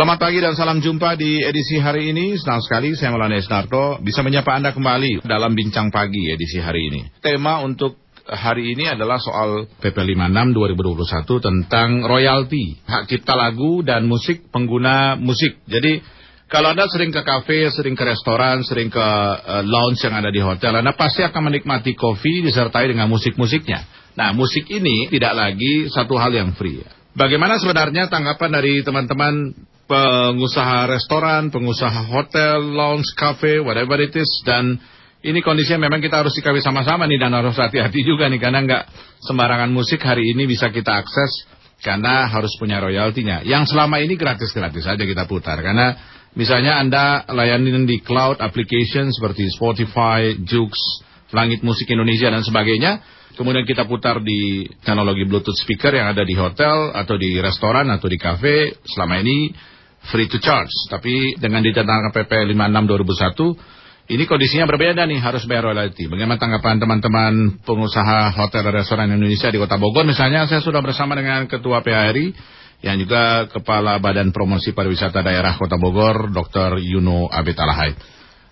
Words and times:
Selamat 0.00 0.16
pagi 0.16 0.40
dan 0.40 0.56
salam 0.56 0.80
jumpa 0.80 1.12
di 1.12 1.44
edisi 1.44 1.76
hari 1.76 2.08
ini. 2.08 2.32
Senang 2.40 2.64
sekali 2.64 2.96
saya 2.96 3.12
Maulana 3.12 3.36
Esnarto 3.36 4.00
bisa 4.00 4.24
menyapa 4.24 4.56
Anda 4.56 4.72
kembali 4.72 5.20
dalam 5.28 5.52
Bincang 5.52 5.92
Pagi 5.92 6.24
edisi 6.32 6.56
hari 6.56 6.88
ini. 6.88 7.20
Tema 7.20 7.60
untuk 7.60 8.00
hari 8.24 8.72
ini 8.72 8.88
adalah 8.88 9.20
soal 9.20 9.68
PP 9.68 9.92
56 10.16 11.04
2021 11.04 11.44
tentang 11.44 12.00
royalti, 12.08 12.80
hak 12.80 13.12
cipta 13.12 13.36
lagu 13.36 13.84
dan 13.84 14.08
musik 14.08 14.48
pengguna 14.48 15.20
musik. 15.20 15.60
Jadi 15.68 16.00
kalau 16.48 16.72
Anda 16.72 16.88
sering 16.88 17.12
ke 17.12 17.20
kafe, 17.20 17.68
sering 17.68 17.92
ke 17.92 18.00
restoran, 18.00 18.64
sering 18.64 18.88
ke 18.88 19.04
uh, 19.04 19.60
lounge 19.68 20.00
yang 20.00 20.16
ada 20.16 20.32
di 20.32 20.40
hotel, 20.40 20.80
Anda 20.80 20.96
pasti 20.96 21.28
akan 21.28 21.52
menikmati 21.52 21.92
kopi 21.92 22.40
disertai 22.40 22.88
dengan 22.88 23.04
musik-musiknya. 23.12 23.84
Nah, 24.16 24.32
musik 24.32 24.64
ini 24.72 25.12
tidak 25.12 25.36
lagi 25.36 25.92
satu 25.92 26.16
hal 26.16 26.32
yang 26.32 26.56
free. 26.56 26.80
Bagaimana 27.12 27.60
sebenarnya 27.60 28.08
tanggapan 28.08 28.48
dari 28.48 28.80
teman-teman 28.80 29.52
pengusaha 29.90 30.86
restoran, 30.86 31.50
pengusaha 31.50 32.06
hotel, 32.06 32.62
lounge, 32.62 33.10
cafe, 33.18 33.58
whatever 33.58 33.98
it 33.98 34.14
is, 34.14 34.30
dan 34.46 34.78
ini 35.20 35.42
kondisinya 35.42 35.90
memang 35.90 35.98
kita 35.98 36.22
harus 36.22 36.32
sikapi 36.32 36.62
sama-sama 36.62 37.10
nih 37.10 37.18
dan 37.18 37.34
harus 37.34 37.58
hati-hati 37.58 38.06
juga 38.06 38.30
nih 38.30 38.38
karena 38.38 38.62
nggak 38.62 38.82
sembarangan 39.26 39.68
musik 39.68 39.98
hari 40.00 40.30
ini 40.30 40.46
bisa 40.46 40.70
kita 40.70 40.96
akses 41.02 41.44
karena 41.82 42.30
harus 42.30 42.54
punya 42.56 42.78
royaltinya. 42.78 43.42
Yang 43.42 43.74
selama 43.74 43.98
ini 43.98 44.14
gratis-gratis 44.14 44.86
saja 44.86 45.02
kita 45.02 45.26
putar 45.26 45.58
karena 45.60 45.98
misalnya 46.38 46.78
Anda 46.78 47.26
layanin 47.26 47.84
di 47.84 47.98
cloud 48.00 48.38
application 48.40 49.10
seperti 49.10 49.50
Spotify, 49.52 50.38
Joox, 50.40 50.72
Langit 51.34 51.66
Musik 51.66 51.90
Indonesia 51.90 52.30
dan 52.30 52.46
sebagainya. 52.46 53.18
Kemudian 53.36 53.64
kita 53.64 53.88
putar 53.88 54.20
di 54.20 54.68
teknologi 54.84 55.24
Bluetooth 55.24 55.56
speaker 55.56 55.96
yang 55.96 56.12
ada 56.12 56.24
di 56.24 56.36
hotel 56.36 56.92
atau 56.92 57.16
di 57.16 57.40
restoran 57.40 57.88
atau 57.88 58.08
di 58.08 58.18
cafe. 58.20 58.76
Selama 58.84 59.16
ini 59.20 59.48
free 60.08 60.28
to 60.32 60.40
charge. 60.40 60.72
Tapi 60.88 61.36
dengan 61.36 61.60
ditetapkan 61.60 62.14
PP 62.14 62.56
56 62.56 62.56
2001, 62.56 64.10
ini 64.10 64.26
kondisinya 64.26 64.66
berbeda 64.66 65.06
nih, 65.06 65.22
harus 65.22 65.46
bayar 65.46 65.70
royalti. 65.70 66.10
Bagaimana 66.10 66.40
tanggapan 66.40 66.82
teman-teman 66.82 67.62
pengusaha 67.62 68.34
hotel 68.34 68.66
dan 68.66 68.74
restoran 68.74 69.06
Indonesia 69.12 69.52
di 69.52 69.58
Kota 69.60 69.78
Bogor? 69.78 70.02
Misalnya 70.02 70.50
saya 70.50 70.58
sudah 70.58 70.82
bersama 70.82 71.14
dengan 71.14 71.46
Ketua 71.46 71.78
PHRI, 71.78 72.34
yang 72.80 72.96
juga 72.96 73.46
Kepala 73.52 74.00
Badan 74.00 74.32
Promosi 74.32 74.72
Pariwisata 74.72 75.20
Daerah 75.20 75.54
Kota 75.54 75.76
Bogor, 75.76 76.32
Dr. 76.32 76.80
Yuno 76.80 77.28
Abid 77.30 77.54
Alahai. 77.60 77.94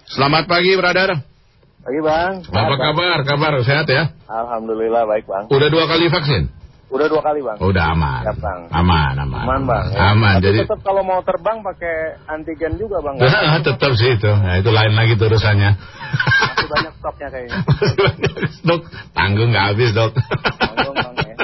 Selamat 0.07 0.47
pagi, 0.47 0.79
brother. 0.79 1.27
Pagi, 1.83 2.01
Bang. 2.07 2.45
Apa 2.45 2.75
kabar? 2.79 3.19
Kabar 3.25 3.53
sehat 3.65 3.89
ya? 3.89 4.15
Alhamdulillah, 4.29 5.11
baik, 5.11 5.25
Bang. 5.27 5.49
Udah 5.51 5.69
dua 5.73 5.89
kali 5.89 6.07
vaksin? 6.13 6.58
Udah 6.89 7.07
dua 7.13 7.21
kali 7.21 7.45
bang. 7.45 7.57
Udah 7.61 7.85
aman. 7.93 8.23
Siap, 8.25 8.39
bang. 8.41 8.61
Aman, 8.73 9.15
aman. 9.21 9.45
Aman 9.45 9.63
bang. 9.69 9.85
Ya. 9.93 9.99
Aman. 10.17 10.35
Tapi 10.41 10.45
jadi 10.49 10.59
tetap 10.65 10.81
kalau 10.81 11.03
mau 11.05 11.21
terbang 11.21 11.61
pakai 11.61 12.17
antigen 12.25 12.81
juga 12.81 13.05
bang. 13.05 13.17
Nah, 13.29 13.61
tetap 13.61 13.93
sih 13.93 14.17
itu. 14.17 14.31
Nah, 14.33 14.57
itu 14.57 14.71
lain 14.73 14.97
lagi 14.97 15.15
urusannya. 15.21 15.71
Masih 15.77 16.69
banyak 16.73 16.93
stoknya 16.97 17.29
kayaknya. 17.29 17.61
dok, 18.69 18.81
tanggung 19.13 19.49
nggak 19.53 19.67
habis 19.73 19.91
dok. 19.93 20.17
Tanggung 20.17 20.97
bang 20.97 21.15
ya. 21.29 21.37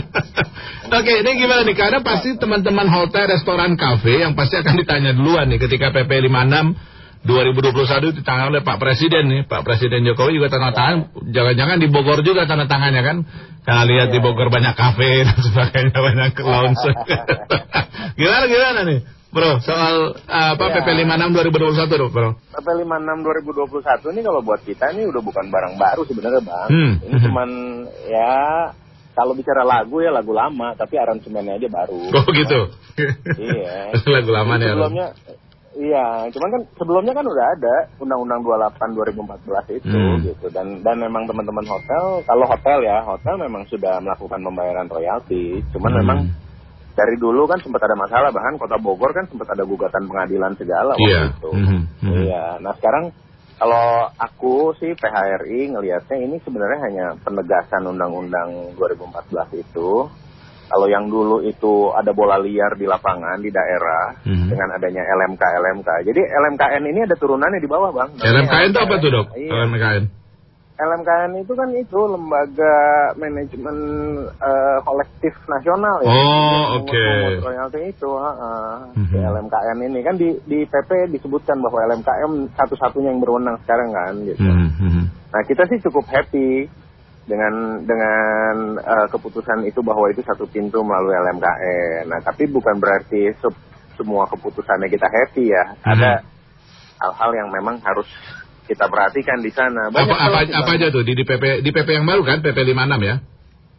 Oke, 1.00 1.12
ini 1.20 1.30
gimana 1.36 1.60
nih? 1.66 1.76
Karena 1.76 2.00
pasti 2.00 2.40
teman-teman 2.40 2.88
hotel, 2.88 3.28
restoran, 3.28 3.76
kafe 3.76 4.24
yang 4.24 4.32
pasti 4.32 4.56
akan 4.56 4.80
ditanya 4.80 5.12
duluan 5.12 5.50
nih 5.52 5.60
ketika 5.60 5.92
PP 5.92 6.30
56 6.30 6.94
2021 7.24 8.20
ditangani 8.20 8.52
oleh 8.52 8.62
Pak 8.62 8.76
Presiden 8.76 9.24
nih. 9.32 9.42
Pak 9.48 9.64
Presiden 9.64 10.04
Jokowi 10.04 10.36
juga 10.36 10.52
tanda 10.52 10.76
tangan. 10.76 11.08
Jangan-jangan 11.32 11.76
di 11.80 11.88
Bogor 11.88 12.20
juga 12.20 12.44
tanda 12.44 12.68
tangannya 12.68 13.00
kan? 13.00 13.16
Karena 13.64 13.82
lihat 13.88 14.08
di 14.12 14.20
Bogor 14.20 14.52
banyak 14.52 14.76
kafe 14.76 15.10
dan 15.28 15.38
sebagainya, 15.40 15.96
banyak 15.96 16.32
lounge. 16.44 16.84
gimana 18.20 18.44
gimana 18.44 18.80
nih? 18.84 19.00
Bro, 19.34 19.58
soal 19.66 20.14
uh, 20.14 20.50
apa 20.54 20.78
PP 20.78 20.88
56 20.94 21.50
2021 21.50 22.14
bro? 22.14 22.38
PP 22.54 22.68
56 22.86 23.82
2021 23.82 24.14
ini 24.14 24.20
kalau 24.22 24.40
buat 24.46 24.62
kita 24.62 24.94
ini 24.94 25.10
udah 25.10 25.22
bukan 25.26 25.50
barang 25.50 25.74
baru 25.74 26.06
sebenarnya 26.06 26.42
bang. 26.44 26.68
Hmm. 26.70 26.92
Ini 27.02 27.16
cuman 27.18 27.48
ya 28.06 28.36
kalau 29.14 29.34
bicara 29.34 29.62
lagu 29.62 30.02
ya 30.02 30.14
lagu 30.14 30.30
lama, 30.30 30.78
tapi 30.78 30.98
aransemennya 30.98 31.58
aja 31.58 31.68
baru. 31.70 32.14
Oh 32.14 32.26
gitu. 32.30 32.60
iya. 33.42 33.90
lagu 34.14 34.30
lama 34.30 34.54
nih. 34.54 34.70
Sebelumnya, 34.70 35.08
Iya, 35.74 36.30
cuman 36.30 36.48
kan 36.54 36.62
sebelumnya 36.78 37.10
kan 37.18 37.26
udah 37.26 37.46
ada 37.58 37.74
Undang-Undang 37.98 38.46
28 38.46 38.94
2014 38.94 39.66
itu 39.74 39.90
Hmm. 39.90 40.22
gitu 40.22 40.46
dan 40.54 40.78
dan 40.86 41.02
memang 41.02 41.26
teman-teman 41.26 41.66
hotel 41.66 42.22
kalau 42.22 42.46
hotel 42.46 42.78
ya 42.86 43.02
hotel 43.02 43.34
memang 43.42 43.66
sudah 43.66 43.98
melakukan 43.98 44.38
pembayaran 44.38 44.86
royalti. 44.86 45.58
Cuman 45.74 45.90
Hmm. 45.90 46.00
memang 46.00 46.18
dari 46.94 47.18
dulu 47.18 47.50
kan 47.50 47.58
sempat 47.58 47.82
ada 47.82 47.98
masalah 47.98 48.30
bahkan 48.30 48.54
Kota 48.54 48.78
Bogor 48.78 49.10
kan 49.10 49.26
sempat 49.26 49.50
ada 49.50 49.66
gugatan 49.66 50.06
pengadilan 50.06 50.54
segala 50.54 50.94
waktu 50.94 51.10
Iya. 51.10 51.22
itu. 51.34 51.50
Mhm, 51.50 51.80
mhm. 52.06 52.12
Iya. 52.22 52.44
Nah 52.62 52.72
sekarang 52.78 53.10
kalau 53.58 53.86
aku 54.14 54.78
sih 54.78 54.94
PHRI 54.94 55.74
ngelihatnya 55.74 56.16
ini 56.22 56.38
sebenarnya 56.42 56.78
hanya 56.86 57.06
penegasan 57.18 57.82
Undang-Undang 57.86 58.78
2014 58.78 59.50
itu. 59.58 60.06
Kalau 60.64 60.86
yang 60.88 61.06
dulu 61.06 61.44
itu 61.44 61.92
ada 61.92 62.10
bola 62.10 62.40
liar 62.40 62.72
di 62.74 62.88
lapangan 62.88 63.36
di 63.38 63.52
daerah 63.52 64.16
Mhm. 64.24 64.48
dengan 64.48 64.68
adanya 64.72 65.02
LMK 65.04 65.42
LMK. 65.42 65.88
Jadi 66.08 66.20
LMKN 66.24 66.82
ini 66.88 67.00
ada 67.04 67.16
turunannya 67.16 67.60
di 67.60 67.68
bawah 67.68 67.92
bang. 67.92 68.10
Namanya 68.16 68.32
LMKN 68.32 68.68
itu 68.72 68.80
apa 68.80 68.94
tuh 68.98 69.10
dok? 69.12 69.26
Iya. 69.36 69.52
LMKN. 69.64 70.04
LMKN 70.74 71.38
itu 71.38 71.52
kan 71.54 71.70
itu 71.70 72.00
lembaga 72.02 72.74
manajemen 73.14 73.78
eh, 74.26 74.78
kolektif 74.82 75.30
nasional 75.46 76.02
ya. 76.02 76.10
Oh, 76.10 76.82
oke. 76.82 76.90
mengukur 76.90 77.46
royalti 77.46 77.80
itu. 77.94 78.10
Mhm. 78.10 79.06
Si 79.06 79.16
LMKN 79.22 79.78
ini 79.86 80.00
kan 80.02 80.18
di 80.18 80.34
di 80.42 80.66
PP 80.66 81.14
disebutkan 81.14 81.62
bahwa 81.62 81.78
LMKM 81.86 82.50
satu-satunya 82.58 83.14
yang 83.14 83.22
berwenang 83.22 83.54
sekarang 83.62 83.94
kan 83.94 84.18
gitu. 84.26 84.42
Mhm, 84.42 84.68
mhm. 84.82 85.02
Nah 85.30 85.42
kita 85.46 85.62
sih 85.70 85.78
cukup 85.78 86.10
happy 86.10 86.66
dengan 87.24 87.80
dengan 87.82 88.54
eh, 88.76 89.06
keputusan 89.08 89.64
itu 89.64 89.80
bahwa 89.80 90.12
itu 90.12 90.20
satu 90.20 90.44
pintu 90.44 90.84
melalui 90.84 91.16
LMKN. 91.16 92.08
Nah 92.08 92.20
tapi 92.20 92.44
bukan 92.46 92.76
berarti 92.76 93.32
se- 93.36 93.62
semua 93.96 94.28
keputusannya 94.28 94.88
kita 94.88 95.08
happy 95.08 95.44
ya. 95.48 95.64
Ada 95.80 96.20
hal-hal 97.00 97.30
yang 97.34 97.48
memang 97.50 97.80
harus 97.80 98.06
kita 98.64 98.88
perhatikan 98.88 99.40
di 99.40 99.52
sana. 99.52 99.88
Apa, 99.92 100.04
Banyak 100.04 100.18
apa, 100.20 100.38
apa 100.64 100.70
aja 100.76 100.86
tuh 100.88 101.04
di, 101.04 101.12
di 101.12 101.24
PP 101.24 101.60
di 101.60 101.70
PP 101.70 101.88
yang 101.90 102.06
baru 102.08 102.22
kan 102.24 102.40
PP 102.40 102.58
56 102.72 102.76
ya? 103.04 103.16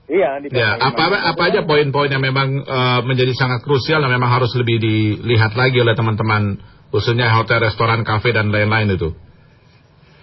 Iya 0.06 0.30
di 0.38 0.48
Ya, 0.54 0.78
PP 0.78 0.86
apa 0.86 1.04
lima. 1.10 1.18
apa 1.34 1.42
aja 1.50 1.60
poin-poin 1.66 2.10
yang 2.10 2.22
memang 2.22 2.50
eh, 2.62 3.00
menjadi 3.06 3.34
sangat 3.34 3.66
krusial 3.66 4.02
dan 4.02 4.14
memang 4.14 4.30
harus 4.30 4.54
lebih 4.54 4.78
dilihat 4.78 5.58
lagi 5.58 5.82
oleh 5.82 5.94
teman-teman 5.94 6.62
khususnya 6.94 7.28
hotel, 7.34 7.60
restoran, 7.60 8.06
kafe 8.06 8.30
dan 8.32 8.50
lain-lain 8.50 8.94
itu. 8.94 9.14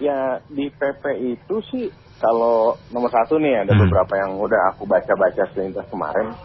Ya 0.03 0.43
di 0.51 0.67
PP 0.67 1.03
itu 1.39 1.55
sih 1.71 1.87
kalau 2.19 2.75
nomor 2.91 3.07
satu 3.07 3.39
nih 3.39 3.63
ada 3.63 3.71
Hmm. 3.71 3.87
beberapa 3.87 4.13
yang 4.19 4.35
udah 4.35 4.75
aku 4.75 4.83
baca-baca 4.83 5.47
selintas 5.55 5.87
kemarin. 5.87 6.35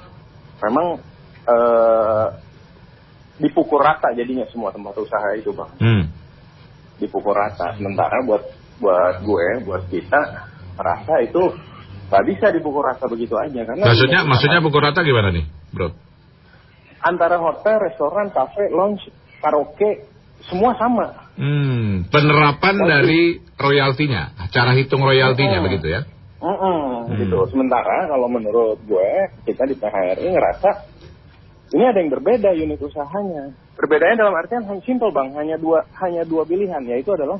Memang 0.62 1.02
eh, 1.48 2.26
dipukul 3.40 3.80
rata 3.80 4.12
jadinya 4.12 4.44
semua 4.52 4.68
tempat 4.70 4.94
usaha 5.00 5.32
itu 5.34 5.50
bang. 5.50 5.70
Hmm. 5.80 6.02
Dipukul 7.02 7.34
rata. 7.34 7.74
Sementara 7.74 8.20
buat 8.22 8.42
buat 8.78 9.26
gue, 9.26 9.46
buat 9.66 9.82
kita 9.90 10.20
merasa 10.78 11.18
itu 11.24 11.42
nggak 12.08 12.24
bisa 12.30 12.46
dipukul 12.54 12.84
rata 12.86 13.04
begitu 13.10 13.34
aja 13.34 13.64
karena 13.66 13.84
Maksudnya 13.84 14.20
maksudnya 14.22 14.62
pukul 14.62 14.80
rata 14.80 15.02
gimana 15.02 15.34
nih, 15.34 15.44
Bro? 15.74 15.92
antara 16.98 17.38
hotel, 17.38 17.78
restoran, 17.78 18.30
kafe, 18.34 18.70
lounge, 18.74 19.06
karaoke 19.38 20.02
semua 20.50 20.74
sama. 20.74 21.27
Hmm, 21.38 22.10
penerapan 22.10 22.76
dari 22.82 23.38
royaltinya, 23.54 24.34
cara 24.50 24.74
hitung 24.74 25.06
royaltinya 25.06 25.62
Oh. 25.62 25.64
begitu 25.64 25.86
ya? 25.86 26.00
Mm-mm, 26.38 26.82
Hmm. 27.06 27.14
gitu. 27.14 27.38
Sementara 27.50 28.06
kalau 28.06 28.26
menurut 28.26 28.82
gue, 28.82 29.10
kita 29.46 29.62
di 29.64 29.74
PHRI 29.74 30.34
ngerasa 30.34 30.70
ini 31.74 31.84
ada 31.86 31.98
yang 32.02 32.10
berbeda 32.10 32.50
unit 32.54 32.82
usahanya. 32.82 33.54
Berbedanya 33.78 34.26
dalam 34.26 34.34
artian 34.34 34.66
hanya 34.66 34.82
simple 34.82 35.14
bang, 35.14 35.30
hanya 35.38 35.54
dua 35.54 35.86
hanya 36.02 36.26
dua 36.26 36.42
pilihan, 36.42 36.82
yaitu 36.86 37.14
adalah 37.14 37.38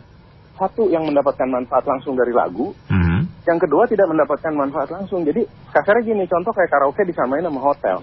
satu 0.54 0.86
yang 0.86 1.02
mendapatkan 1.02 1.46
manfaat 1.46 1.82
langsung 1.82 2.14
dari 2.14 2.30
lagu, 2.30 2.74
Hmm. 2.86 3.26
yang 3.46 3.58
kedua 3.58 3.86
tidak 3.86 4.06
mendapatkan 4.06 4.54
manfaat 4.54 4.90
langsung. 4.90 5.26
Jadi 5.26 5.42
kasarnya 5.70 6.06
gini, 6.06 6.22
contoh 6.26 6.54
kayak 6.54 6.70
karaoke 6.70 7.02
disamain 7.02 7.42
sama 7.42 7.62
hotel. 7.62 8.02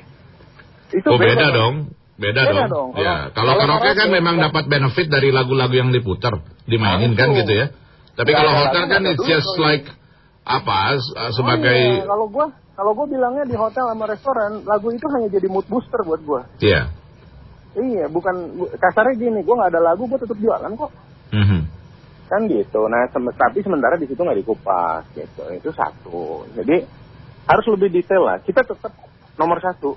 Itu 0.91 1.07
Oh 1.07 1.19
beda 1.19 1.51
Bang. 1.51 1.55
dong, 1.55 1.75
beda, 2.15 2.41
Beda 2.43 2.65
dong. 2.65 2.69
dong. 2.71 2.89
Ya, 2.95 3.29
Kalau- 3.31 3.55
kalau 3.57 3.75
karaoke 3.77 3.91
kan 3.93 4.09
memang 4.09 4.35
ya. 4.37 4.47
dapat 4.47 4.63
benefit 4.65 5.07
dari 5.07 5.29
lagu-lagu 5.29 5.71
yang 5.71 5.89
diputar, 5.89 6.39
dimainin 6.63 7.11
kan 7.13 7.29
Langsung. 7.29 7.43
gitu 7.43 7.53
ya. 7.55 7.67
Tapi 8.15 8.31
Nggak 8.31 8.39
kalau 8.39 8.51
ada 8.51 8.59
hotel 8.61 8.81
lagu, 8.81 8.91
kan 8.91 9.01
it's 9.05 9.25
just 9.25 9.51
loh. 9.51 9.59
like 9.61 9.85
apa 10.45 10.77
s- 10.95 11.11
Oh 11.11 11.31
sebagai 11.33 11.75
iya, 11.75 12.05
kalau 12.05 12.27
gue 12.27 12.45
kalau 12.71 12.91
gue 12.93 13.07
bilangnya 13.09 13.43
di 13.43 13.55
hotel 13.55 13.83
sama 13.85 14.05
restoran, 14.05 14.51
lagu 14.63 14.87
itu 14.89 15.07
hanya 15.09 15.27
jadi 15.27 15.47
mood 15.47 15.65
booster 15.65 15.99
buat 16.01 16.21
gue. 16.21 16.41
Iya. 16.61 16.91
Iya, 17.75 18.07
bukan 18.07 18.35
bu- 18.55 18.71
kasarnya 18.73 19.15
gini, 19.17 19.39
gue 19.41 19.51
nggak 19.53 19.67
ada 19.69 19.81
lagu, 19.83 20.07
gue 20.07 20.15
tetap 20.15 20.35
jualan 20.35 20.71
kok. 20.73 20.91
Mhm. 21.31 21.61
kan 22.25 22.41
gitu. 22.49 22.89
Nah, 22.89 23.05
sem- 23.13 23.37
tapi 23.37 23.61
sementara 23.61 23.95
di 23.95 24.09
situ 24.09 24.17
nggak 24.17 24.41
dikupas 24.41 25.05
gitu. 25.13 25.45
Itu 25.51 25.69
satu. 25.69 26.49
Jadi 26.57 26.81
harus 27.45 27.65
lebih 27.69 27.93
detail 27.93 28.25
lah. 28.25 28.37
Kita 28.41 28.65
tetap 28.65 28.97
nomor 29.35 29.61
satu 29.61 29.93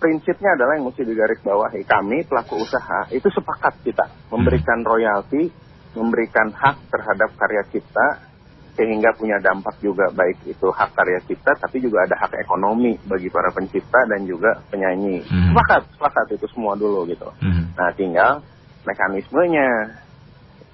prinsipnya 0.00 0.56
adalah 0.56 0.80
yang 0.80 0.88
mesti 0.88 1.04
digaris 1.04 1.44
bawahi. 1.44 1.84
Kami 1.84 2.24
pelaku 2.24 2.64
usaha 2.64 3.06
itu 3.12 3.28
sepakat 3.28 3.84
kita 3.84 4.08
memberikan 4.32 4.80
royalti, 4.80 5.52
memberikan 5.92 6.48
hak 6.50 6.88
terhadap 6.88 7.36
karya 7.36 7.62
cipta 7.68 8.32
sehingga 8.80 9.12
punya 9.12 9.36
dampak 9.44 9.76
juga 9.84 10.08
baik 10.08 10.40
itu 10.48 10.72
hak 10.72 10.96
karya 10.96 11.20
cipta 11.28 11.52
tapi 11.52 11.84
juga 11.84 12.08
ada 12.08 12.16
hak 12.16 12.32
ekonomi 12.40 12.96
bagi 13.04 13.28
para 13.28 13.52
pencipta 13.52 14.08
dan 14.08 14.24
juga 14.24 14.56
penyanyi. 14.72 15.20
Hmm. 15.28 15.52
Sepakat, 15.52 15.82
sepakat 16.00 16.26
itu 16.40 16.46
semua 16.48 16.72
dulu 16.80 17.04
gitu. 17.04 17.28
Mhm. 17.44 17.76
Nah, 17.76 17.92
tinggal 17.92 18.40
mekanismenya 18.88 20.00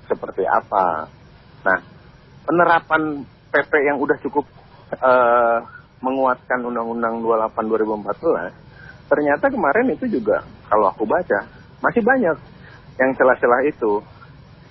seperti 0.07 0.47
apa. 0.47 1.11
Nah, 1.67 1.79
penerapan 2.47 3.27
PP 3.51 3.73
yang 3.91 3.99
udah 3.99 4.15
cukup 4.23 4.47
eh, 4.95 5.59
menguatkan 5.99 6.63
Undang-Undang 6.63 7.25
28 7.27 7.67
2014, 7.67 8.66
ternyata 9.07 9.47
kemarin 9.51 9.95
itu 9.95 10.07
juga 10.11 10.43
kalau 10.67 10.91
aku 10.91 11.07
baca 11.07 11.47
masih 11.83 12.03
banyak 12.03 12.37
yang 12.97 13.11
celah-celah 13.15 13.63
itu. 13.69 14.03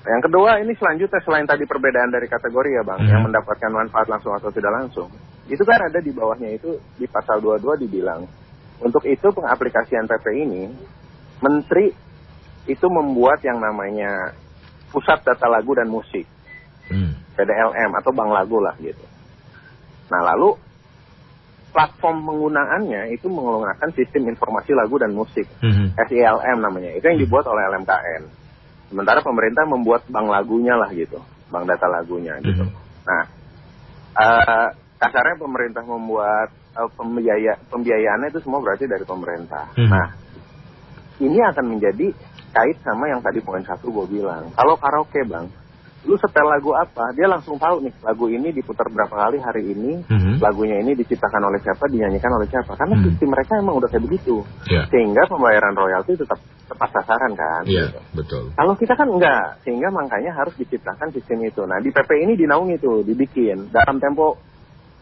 Yang 0.06 0.22
kedua 0.30 0.62
ini 0.62 0.74
selanjutnya 0.78 1.18
selain 1.26 1.50
tadi 1.50 1.66
perbedaan 1.66 2.14
dari 2.14 2.30
kategori 2.30 2.70
ya 2.78 2.84
bang, 2.86 3.00
Hmm. 3.02 3.10
yang 3.10 3.22
mendapatkan 3.26 3.72
manfaat 3.74 4.06
langsung 4.06 4.38
atau 4.38 4.54
tidak 4.54 4.70
langsung, 4.70 5.10
itu 5.50 5.64
kan 5.66 5.82
ada 5.82 5.98
di 5.98 6.14
bawahnya 6.14 6.54
itu 6.54 6.78
di 6.98 7.10
pasal 7.10 7.42
22 7.42 7.74
dibilang 7.82 8.22
untuk 8.82 9.02
itu 9.10 9.26
pengaplikasian 9.34 10.06
PP 10.06 10.26
ini, 10.46 10.64
Menteri 11.42 11.90
itu 12.70 12.88
membuat 12.90 13.42
yang 13.42 13.58
namanya 13.58 14.34
Pusat 14.94 15.26
Data 15.34 15.48
Lagu 15.50 15.74
dan 15.74 15.90
Musik, 15.90 16.26
Hmm. 16.86 17.18
PDLM 17.34 17.92
atau 17.98 18.14
Bank 18.14 18.30
Lagu 18.30 18.62
lah 18.62 18.78
gitu. 18.78 19.02
Nah 20.14 20.22
lalu 20.22 20.54
platform 21.76 22.24
penggunaannya 22.24 23.12
itu 23.12 23.28
menggunakan 23.28 23.92
sistem 23.92 24.32
informasi 24.32 24.72
lagu 24.72 24.96
dan 24.96 25.12
musik, 25.12 25.44
Mhm. 25.60 26.00
SILM 26.08 26.64
namanya. 26.64 26.96
Itu 26.96 27.12
yang 27.12 27.20
dibuat 27.20 27.44
oleh 27.52 27.68
LMKN. 27.68 28.24
Sementara 28.88 29.20
pemerintah 29.20 29.68
membuat 29.68 30.08
bank 30.08 30.32
lagunya 30.32 30.80
lah 30.80 30.88
gitu, 30.96 31.20
bank 31.52 31.68
data 31.68 31.92
lagunya 31.92 32.40
gitu. 32.40 32.64
Mhm. 32.64 32.72
Nah, 33.04 33.24
eh, 34.16 34.68
kasarnya 35.04 35.36
pemerintah 35.36 35.84
membuat 35.84 36.56
eh, 36.76 36.92
pembiaya 36.96 37.56
pembiayaannya 37.72 38.32
itu 38.32 38.40
semua 38.44 38.64
berarti 38.64 38.88
dari 38.88 39.04
pemerintah. 39.04 39.76
Mhm. 39.76 39.92
Nah, 39.92 40.08
ini 41.24 41.40
akan 41.44 41.66
menjadi 41.76 42.08
kait 42.56 42.80
sama 42.84 43.12
yang 43.12 43.20
tadi 43.20 43.44
poin 43.44 43.64
satu 43.68 43.92
gue 43.92 44.20
bilang. 44.20 44.48
Kalau 44.56 44.80
karaoke 44.80 45.24
bang, 45.28 45.48
lu 46.06 46.16
setel 46.22 46.46
lagu 46.46 46.72
apa, 46.78 47.12
dia 47.18 47.26
langsung 47.26 47.58
tahu 47.58 47.82
nih 47.82 47.94
lagu 48.06 48.26
ini 48.30 48.54
diputar 48.54 48.86
berapa 48.94 49.10
kali 49.10 49.42
hari 49.42 49.74
ini, 49.74 50.06
Mhm. 50.06 50.38
lagunya 50.38 50.78
ini 50.82 50.94
diciptakan 50.94 51.50
oleh 51.50 51.58
siapa, 51.66 51.90
dinyanyikan 51.90 52.30
oleh 52.30 52.46
siapa. 52.46 52.78
Karena 52.78 52.96
Hmm. 52.98 53.06
sistem 53.10 53.30
mereka 53.34 53.58
emang 53.58 53.76
udah 53.82 53.90
kayak 53.90 54.06
begitu. 54.06 54.46
Ya. 54.70 54.86
Sehingga 54.94 55.26
pembayaran 55.26 55.74
royalti 55.74 56.14
tetap 56.14 56.38
tepat 56.66 56.90
sasaran 56.94 57.34
kan. 57.34 57.64
Iya, 57.66 57.90
gitu. 57.90 58.00
betul. 58.14 58.44
Kalau 58.54 58.74
kita 58.78 58.94
kan 58.94 59.10
enggak, 59.10 59.62
sehingga 59.66 59.90
makanya 59.90 60.32
harus 60.34 60.54
diciptakan 60.58 61.10
sistem 61.10 61.42
itu. 61.46 61.62
Nah 61.66 61.82
di 61.82 61.90
PP 61.90 62.10
ini 62.22 62.34
dinaungi 62.38 62.78
tuh, 62.78 63.02
dibikin 63.02 63.74
dalam 63.74 63.98
tempo 63.98 64.38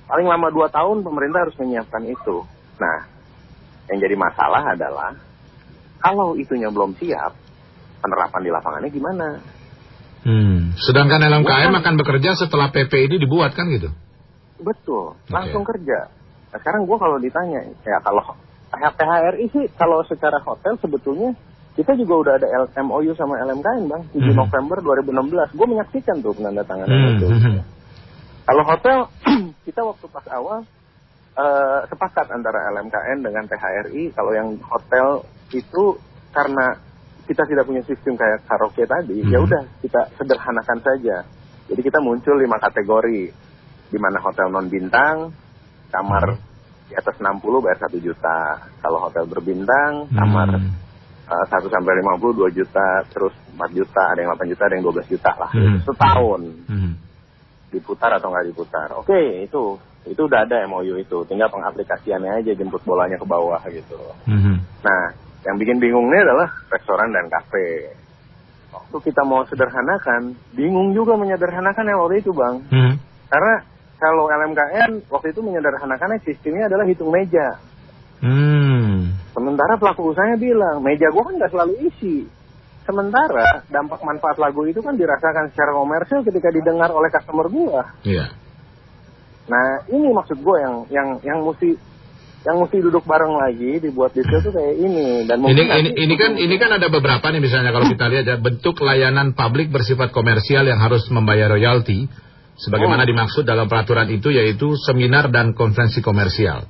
paling 0.07 0.27
lama 0.27 0.47
dua 0.51 0.67
tahun 0.71 1.03
pemerintah 1.03 1.47
harus 1.47 1.55
menyiapkan 1.59 2.03
itu. 2.07 2.43
Nah, 2.79 2.97
yang 3.91 3.99
jadi 3.99 4.15
masalah 4.15 4.75
adalah 4.75 5.11
kalau 5.99 6.35
itunya 6.35 6.67
belum 6.67 6.95
siap, 6.99 7.31
penerapan 8.03 8.41
di 8.43 8.51
lapangannya 8.51 8.89
gimana? 8.91 9.29
Hmm. 10.23 10.62
Sedangkan 10.75 11.21
LMKM 11.21 11.69
Bukan. 11.69 11.81
akan 11.81 11.93
bekerja 12.01 12.33
setelah 12.33 12.69
PP 12.69 13.09
ini 13.09 13.15
dibuat 13.21 13.53
kan 13.53 13.69
gitu? 13.69 13.93
Betul, 14.57 15.17
langsung 15.27 15.61
kerja. 15.61 16.07
Nah, 16.49 16.57
sekarang 16.57 16.85
gua 16.85 16.97
kalau 16.97 17.17
ditanya, 17.17 17.61
ya 17.83 17.97
kalau 17.99 18.23
PHRI 18.73 19.45
sih 19.53 19.63
kalau 19.75 20.01
secara 20.01 20.41
hotel 20.41 20.77
sebetulnya 20.81 21.37
kita 21.73 21.93
juga 21.93 22.13
udah 22.21 22.33
ada 22.37 22.47
L- 22.49 22.73
MOU 22.85 23.13
sama 23.13 23.37
LMKN 23.39 23.85
bang 23.85 24.01
7 24.13 24.29
Mhm. 24.29 24.37
November 24.37 24.77
2016. 24.81 25.49
Gue 25.53 25.67
menyaksikan 25.67 26.21
tuh 26.21 26.33
penandatanganan 26.33 26.89
Hmm. 26.89 27.13
itu. 27.17 27.27
Mhm. 27.29 27.55
Kalau 28.45 28.63
hotel 28.65 28.97
kita 29.65 29.81
waktu 29.81 30.05
pas 30.09 30.25
awal 30.29 30.65
eh, 31.33 31.79
sepakat 31.89 32.29
antara 32.29 32.69
LMKN 32.69 33.25
dengan 33.25 33.49
PHRI 33.49 34.13
kalau 34.13 34.37
yang 34.37 34.53
hotel 34.61 35.25
itu 35.49 35.97
karena 36.29 36.77
kita 37.23 37.43
tidak 37.47 37.63
punya 37.63 37.81
sistem 37.87 38.19
kayak 38.19 38.43
karaoke 38.43 38.83
tadi, 38.83 39.23
Mhm. 39.23 39.31
ya 39.31 39.39
udah 39.39 39.61
kita 39.79 40.11
sederhanakan 40.19 40.79
saja. 40.83 41.23
Jadi 41.71 41.81
kita 41.81 42.03
muncul 42.03 42.35
lima 42.35 42.59
kategori, 42.59 43.21
di 43.87 43.97
mana 44.01 44.19
hotel 44.19 44.51
non 44.51 44.67
bintang, 44.67 45.31
kamar 45.87 46.35
di 46.89 46.93
atas 46.99 47.15
60 47.15 47.63
bayar 47.63 47.87
1 47.87 47.97
juta. 48.03 48.59
Kalau 48.83 48.99
hotel 49.07 49.23
berbintang, 49.29 50.11
kamar 50.11 50.59
Hmm. 50.59 50.75
eh, 51.23 51.45
1 51.47 51.71
sampai 51.71 52.03
50 52.03 52.35
2 52.35 52.51
juta, 52.51 53.07
terus 53.07 53.31
4 53.55 53.71
juta, 53.71 54.11
ada 54.11 54.19
yang 54.19 54.35
8 54.35 54.49
juta, 54.51 54.63
ada 54.67 54.75
yang 54.75 54.83
12 54.83 55.07
juta 55.07 55.31
lah. 55.39 55.51
Mhm. 55.55 55.79
Setahun 55.87 56.41
Mhm. 56.67 56.91
diputar 57.71 58.11
atau 58.19 58.29
nggak 58.29 58.51
diputar. 58.51 58.91
Oke, 58.99 59.47
itu 59.47 59.79
itu 60.03 60.19
udah 60.19 60.43
ada 60.43 60.67
MOU 60.67 60.99
itu, 60.99 61.23
tinggal 61.31 61.47
pengaplikasiannya 61.47 62.43
aja 62.43 62.51
jemput 62.51 62.83
bolanya 62.83 63.15
ke 63.15 63.23
bawah 63.23 63.63
gitu. 63.71 63.95
Mhm. 64.27 64.83
Nah, 64.83 65.15
yang 65.43 65.55
bikin 65.59 65.77
bingungnya 65.79 66.23
adalah 66.23 66.47
restoran 66.71 67.11
dan 67.11 67.27
kafe. 67.27 67.91
Waktu 68.73 68.97
kita 69.11 69.21
mau 69.27 69.45
sederhanakan, 69.45 70.33
bingung 70.55 70.95
juga 70.97 71.13
menyederhanakan 71.19 71.85
yang 71.85 71.99
waktu 72.01 72.23
itu 72.23 72.31
bang. 72.33 72.55
Mhm. 72.71 72.93
Karena 73.29 73.55
kalau 74.01 74.27
LMKN 74.27 75.07
waktu 75.07 75.31
itu 75.31 75.39
menyederhanakannya 75.39 76.19
sistemnya 76.25 76.67
adalah 76.67 76.83
hitung 76.83 77.13
meja. 77.13 77.59
Hmm. 78.23 79.15
Sementara 79.35 79.75
pelaku 79.75 80.15
usahanya 80.15 80.39
bilang, 80.39 80.79
meja 80.79 81.11
gua 81.11 81.27
kan 81.27 81.35
nggak 81.39 81.51
selalu 81.51 81.73
isi. 81.91 82.23
Sementara 82.83 83.63
dampak 83.71 84.03
manfaat 84.03 84.35
lagu 84.39 84.67
itu 84.67 84.83
kan 84.83 84.95
dirasakan 84.99 85.51
secara 85.51 85.71
komersil 85.71 86.19
ketika 86.27 86.51
didengar 86.51 86.91
oleh 86.91 87.07
customer 87.11 87.47
gua. 87.47 87.83
Iya. 88.03 88.31
Nah, 89.43 89.83
ini 89.91 90.07
maksud 90.11 90.39
gue 90.39 90.57
yang 90.59 90.75
yang 90.87 91.07
yang 91.19 91.39
mesti 91.43 91.75
yang 92.43 92.59
mesti 92.59 92.77
duduk 92.83 93.07
bareng 93.07 93.39
lagi 93.39 93.79
dibuat 93.79 94.11
detail 94.11 94.43
tuh 94.43 94.51
kayak 94.51 94.75
ini 94.75 95.23
dan 95.23 95.39
Ini, 95.39 95.63
ini, 95.63 95.89
ini 95.95 96.15
kan 96.19 96.31
ini 96.35 96.55
kan 96.59 96.75
ada 96.75 96.91
beberapa 96.91 97.23
nih 97.31 97.39
misalnya 97.39 97.71
kalau 97.71 97.87
kita 97.87 98.05
lihat 98.11 98.25
ya 98.27 98.35
bentuk 98.35 98.75
layanan 98.83 99.31
publik 99.31 99.71
bersifat 99.71 100.11
komersial 100.11 100.67
yang 100.67 100.83
harus 100.83 101.07
membayar 101.07 101.47
royalti 101.55 102.11
sebagaimana 102.59 103.07
Oh. 103.07 103.09
dimaksud 103.09 103.43
dalam 103.47 103.71
peraturan 103.71 104.11
itu 104.11 104.29
yaitu 104.29 104.75
seminar 104.75 105.31
dan 105.31 105.55
konferensi 105.55 106.03
komersial. 106.03 106.67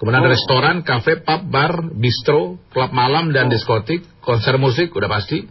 Kemudian 0.00 0.24
Oh. 0.24 0.32
restoran, 0.32 0.80
kafe, 0.80 1.20
pub, 1.20 1.52
bar, 1.52 1.92
bistro, 1.92 2.56
klub 2.72 2.90
malam 2.96 3.36
dan 3.36 3.46
Oh. 3.46 3.52
diskotik, 3.52 4.00
konser 4.24 4.56
musik 4.56 4.88
udah 4.96 5.12
pasti. 5.12 5.44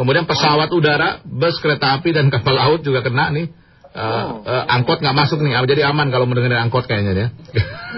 Kemudian 0.00 0.24
pesawat 0.24 0.72
udara, 0.72 1.20
bus, 1.28 1.60
kereta 1.60 2.00
api 2.00 2.16
dan 2.16 2.32
kapal 2.32 2.56
laut 2.56 2.80
juga 2.80 3.04
kena 3.04 3.28
nih. 3.36 3.52
Oh. 3.90 4.46
eh, 4.46 4.64
angkot 4.70 5.02
nggak 5.02 5.16
masuk 5.18 5.42
nih, 5.42 5.58
jadi 5.66 5.90
aman 5.90 6.14
kalau 6.14 6.22
mendengar 6.30 6.62
angkot 6.62 6.86
kayaknya 6.86 7.10
ya. 7.10 7.28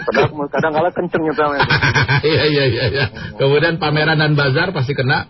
Padahal 0.08 0.48
kadang 0.48 0.72
kala 0.72 0.88
kenceng 0.88 1.22
nyetelnya. 1.28 1.60
Iya 2.32 2.44
iya 2.48 2.64
iya. 2.64 2.84
iya. 2.88 3.06
Kemudian 3.36 3.76
pameran 3.76 4.16
dan 4.16 4.32
bazar 4.32 4.72
pasti 4.72 4.96
kena. 4.96 5.28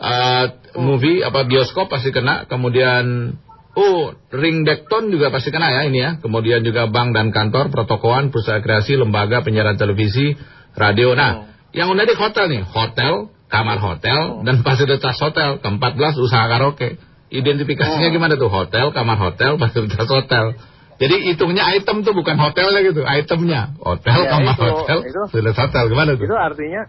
Eh, 0.00 0.44
movie 0.80 1.20
apa 1.20 1.44
bioskop 1.44 1.92
pasti 1.92 2.16
kena. 2.16 2.48
Kemudian 2.48 3.36
oh 3.76 4.16
ring 4.32 4.64
dekton 4.64 5.12
juga 5.12 5.28
pasti 5.28 5.52
kena 5.52 5.68
ya 5.68 5.84
ini 5.84 6.00
ya. 6.00 6.10
Kemudian 6.16 6.64
juga 6.64 6.88
bank 6.88 7.12
dan 7.12 7.28
kantor, 7.28 7.68
protokolan, 7.68 8.32
perusahaan 8.32 8.64
kreasi, 8.64 8.96
lembaga 8.96 9.44
penyiaran 9.44 9.76
televisi, 9.76 10.32
radio. 10.80 11.12
Nah, 11.12 11.50
yang 11.76 11.92
udah 11.92 12.08
di 12.08 12.16
hotel 12.16 12.48
nih, 12.48 12.62
hotel, 12.64 13.28
kamar 13.52 13.76
hotel 13.76 14.48
dan 14.48 14.64
fasilitas 14.64 15.20
hotel. 15.20 15.60
Ke-14 15.60 16.16
usaha 16.16 16.48
karaoke. 16.48 16.96
Identifikasinya 17.30 18.10
gimana 18.10 18.34
tuh? 18.34 18.50
Hotel, 18.50 18.90
kamar 18.90 19.16
hotel, 19.18 19.54
fasilitas 19.54 20.08
hotel. 20.10 20.58
Jadi 21.00 21.32
hitungnya 21.32 21.64
item 21.78 22.04
tuh 22.04 22.12
bukan 22.12 22.36
hotelnya 22.36 22.84
gitu, 22.84 23.00
itemnya. 23.06 23.72
Hotel, 23.80 24.18
Ya, 24.20 24.30
kamar 24.36 24.54
itu, 24.58 24.62
hotel, 24.66 24.98
itu. 25.06 25.20
fasilitas 25.30 25.58
hotel. 25.62 25.84
Gimana 25.88 26.10
tuh? 26.18 26.26
itu 26.26 26.36
artinya 26.36 26.82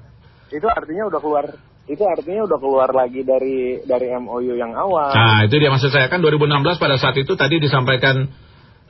itu 0.51 0.67
artinya 0.67 1.03
udah 1.07 1.19
keluar 1.23 1.45
itu 1.87 2.03
artinya 2.05 2.41
udah 2.45 2.59
keluar 2.61 2.89
lagi 2.93 3.21
dari 3.23 3.81
dari 3.87 4.07
MOU 4.17 4.53
yang 4.57 4.75
awal. 4.75 5.11
Nah, 5.15 5.47
itu 5.47 5.55
dia 5.57 5.69
maksud 5.71 5.89
saya 5.93 6.11
kan 6.11 6.19
2016 6.19 6.77
pada 6.77 6.95
saat 6.99 7.15
itu 7.17 7.33
tadi 7.39 7.57
disampaikan 7.61 8.27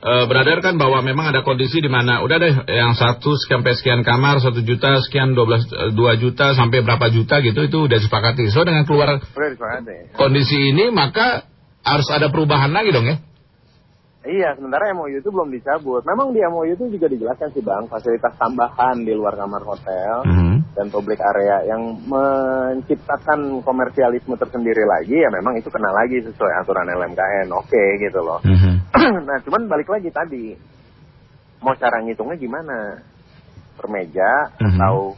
eh 0.02 0.24
beradar 0.26 0.58
kan 0.58 0.74
bahwa 0.82 0.98
memang 0.98 1.30
ada 1.30 1.46
kondisi 1.46 1.78
di 1.78 1.86
mana 1.86 2.26
udah 2.26 2.36
deh 2.42 2.54
yang 2.66 2.98
satu 2.98 3.38
sampai 3.38 3.78
sekian 3.78 4.02
kamar 4.02 4.42
satu 4.42 4.58
juta 4.58 4.98
sekian 4.98 5.30
12 5.38 5.38
eh, 5.38 5.90
2 5.94 6.22
juta 6.22 6.58
sampai 6.58 6.82
berapa 6.82 7.06
juta 7.14 7.38
gitu 7.38 7.62
itu 7.62 7.78
udah 7.86 7.98
disepakati. 8.02 8.50
So 8.50 8.66
dengan 8.66 8.82
keluar 8.82 9.22
kondisi 10.18 10.74
ini 10.74 10.90
maka 10.90 11.46
harus 11.86 12.10
ada 12.10 12.34
perubahan 12.34 12.74
lagi 12.74 12.90
dong 12.90 13.06
ya. 13.06 13.22
Iya, 14.22 14.54
sementara 14.54 14.94
MOU 14.94 15.18
itu 15.18 15.34
belum 15.34 15.50
dicabut. 15.50 16.06
Memang 16.06 16.30
di 16.30 16.38
MOU 16.46 16.78
itu 16.78 16.94
juga 16.94 17.10
dijelaskan 17.10 17.50
sih 17.58 17.62
Bang, 17.62 17.90
fasilitas 17.90 18.30
tambahan 18.38 19.02
di 19.02 19.10
luar 19.18 19.34
kamar 19.34 19.66
hotel 19.66 20.22
Mhm. 20.22 20.78
dan 20.78 20.86
public 20.94 21.18
area 21.18 21.66
yang 21.66 21.98
menciptakan 22.06 23.66
komersialisme 23.66 24.38
tersendiri 24.38 24.86
lagi 24.86 25.18
ya 25.18 25.26
memang 25.26 25.58
itu 25.58 25.66
kena 25.74 25.90
lagi 25.90 26.22
sesuai 26.22 26.52
aturan 26.62 26.86
LMKN. 26.86 27.50
Oke 27.50 27.82
gitu 27.98 28.22
loh. 28.22 28.38
Mhm. 28.46 28.81
nah, 29.28 29.38
cuman 29.42 29.62
balik 29.68 29.88
lagi 29.90 30.10
tadi 30.10 30.54
mau 31.62 31.74
cara 31.78 32.02
ngitungnya 32.02 32.36
gimana? 32.38 32.78
Per 33.72 33.86
meja 33.88 34.52
Mhm. 34.60 34.78
atau 34.78 35.16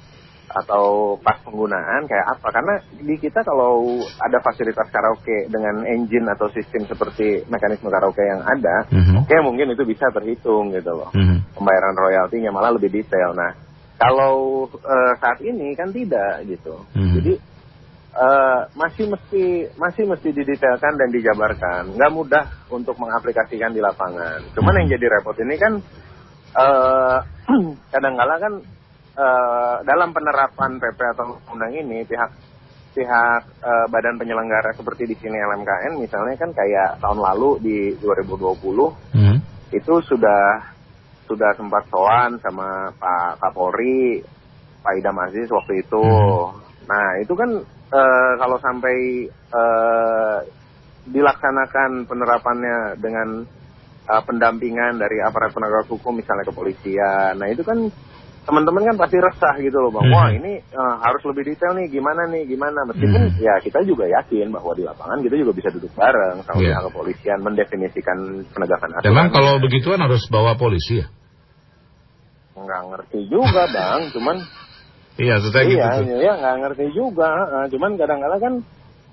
atau 0.54 1.18
pas 1.18 1.34
penggunaan 1.42 2.06
kayak 2.06 2.38
apa 2.38 2.48
karena 2.54 2.74
di 2.94 3.18
kita 3.18 3.42
kalau 3.42 3.82
ada 4.22 4.38
fasilitas 4.38 4.86
karaoke 4.86 5.50
dengan 5.50 5.82
engine 5.82 6.30
atau 6.30 6.46
sistem 6.54 6.86
seperti 6.86 7.42
mekanisme 7.50 7.90
karaoke 7.90 8.22
yang 8.22 8.38
ada 8.46 8.86
Mhm. 8.86 9.26
oke 9.26 9.36
mungkin 9.42 9.74
itu 9.74 9.82
bisa 9.82 10.14
terhitung 10.14 10.70
gitu 10.70 10.94
loh 10.94 11.10
Mhm. 11.10 11.58
pembayaran 11.58 11.98
royaltinya 11.98 12.54
malah 12.54 12.70
lebih 12.70 12.92
detail 12.94 13.34
nah 13.34 13.50
kalau 13.98 14.68
eh, 14.70 15.12
saat 15.18 15.42
ini 15.42 15.74
kan 15.74 15.90
tidak 15.90 16.46
gitu 16.46 16.86
Mhm. 16.94 17.14
jadi 17.18 17.32
eh, 18.14 18.60
masih 18.78 19.10
mesti 19.10 19.44
masih 19.74 20.06
mesti 20.06 20.30
didetailkan 20.30 20.94
dan 20.94 21.08
dijabarkan 21.10 21.82
nggak 21.98 22.14
mudah 22.14 22.44
untuk 22.70 22.94
mengaplikasikan 22.96 23.74
di 23.74 23.82
lapangan 23.82 24.40
cuman 24.54 24.78
yang 24.82 24.94
jadi 24.94 25.06
repot 25.18 25.36
ini 25.42 25.54
kan 25.58 25.72
eh 26.54 27.18
kadang-kala 27.92 28.34
kan 28.38 28.54
eh, 29.18 29.76
dalam 29.82 30.10
penerapan 30.14 30.78
PP 30.78 30.98
atau 31.18 31.38
undang 31.50 31.74
ini 31.74 32.06
pihak 32.06 32.30
pihak 32.94 33.42
eh, 33.60 33.86
badan 33.90 34.16
penyelenggara 34.16 34.70
seperti 34.78 35.10
di 35.10 35.16
sini 35.18 35.34
LMKN 35.34 35.98
misalnya 35.98 36.38
kan 36.38 36.54
kayak 36.54 37.02
tahun 37.02 37.18
lalu 37.18 37.58
di 37.58 37.78
2020 37.98 39.18
Mhm. 39.18 39.36
itu 39.74 39.94
sudah 40.06 40.74
sudah 41.24 41.56
sempat 41.56 41.88
soan 41.88 42.36
sama 42.44 42.92
Pak 43.00 43.40
Kapolri, 43.40 44.20
Pak 44.84 44.92
Idam 45.00 45.16
Aziz 45.24 45.48
waktu 45.48 45.80
itu. 45.80 46.04
Hmm. 46.04 46.60
Nah 46.84 47.16
itu 47.16 47.32
kan 47.32 47.64
eh, 47.94 48.32
kalau 48.42 48.58
sampai 48.58 48.96
eh, 49.30 50.38
dilaksanakan 51.06 52.10
penerapannya 52.10 52.98
dengan 52.98 53.46
eh, 54.10 54.22
pendampingan 54.26 54.98
dari 54.98 55.22
aparat 55.22 55.54
penegak 55.54 55.86
hukum 55.86 56.18
misalnya 56.18 56.48
kepolisian. 56.50 57.38
Nah 57.38 57.46
itu 57.46 57.62
kan 57.62 57.78
teman-teman 58.44 58.92
kan 58.92 58.96
pasti 59.00 59.16
resah 59.16 59.56
gitu 59.56 59.80
loh 59.80 59.88
bang. 59.94 60.04
Hmm. 60.04 60.14
Wah 60.18 60.28
ini 60.34 60.52
eh, 60.58 60.94
harus 61.00 61.22
lebih 61.30 61.54
detail 61.54 61.78
nih 61.78 61.86
gimana 61.88 62.26
nih 62.28 62.42
gimana. 62.50 62.82
Meskipun 62.90 63.22
Hmm. 63.30 63.38
ya 63.40 63.54
kita 63.62 63.86
juga 63.86 64.10
yakin 64.10 64.50
bahwa 64.50 64.74
di 64.74 64.82
lapangan 64.82 65.22
kita 65.22 65.38
juga 65.38 65.52
bisa 65.54 65.70
duduk 65.70 65.94
bareng 65.94 66.42
sama 66.42 66.58
pihak 66.60 66.82
kepolisian 66.90 67.38
mendefinisikan 67.40 68.18
penegakan 68.50 68.90
aturan. 68.98 69.10
Memang 69.14 69.28
kalau 69.30 69.62
begituan 69.62 70.02
harus 70.02 70.26
bawa 70.26 70.58
polisi 70.58 71.00
ya? 71.00 71.08
nggak 72.54 72.82
ngerti 72.86 73.20
juga 73.28 73.66
bang 73.66 74.14
cuman 74.14 74.36
Iya, 75.14 75.34
saya 75.40 75.62
iya 75.64 75.86
gitu. 75.94 76.10
tuh. 76.10 76.18
iya 76.18 76.32
nggak 76.34 76.54
ngerti 76.60 76.84
juga 76.90 77.30
eh, 77.52 77.66
cuman 77.70 77.90
kadang-kadang 77.94 78.40
kan 78.40 78.54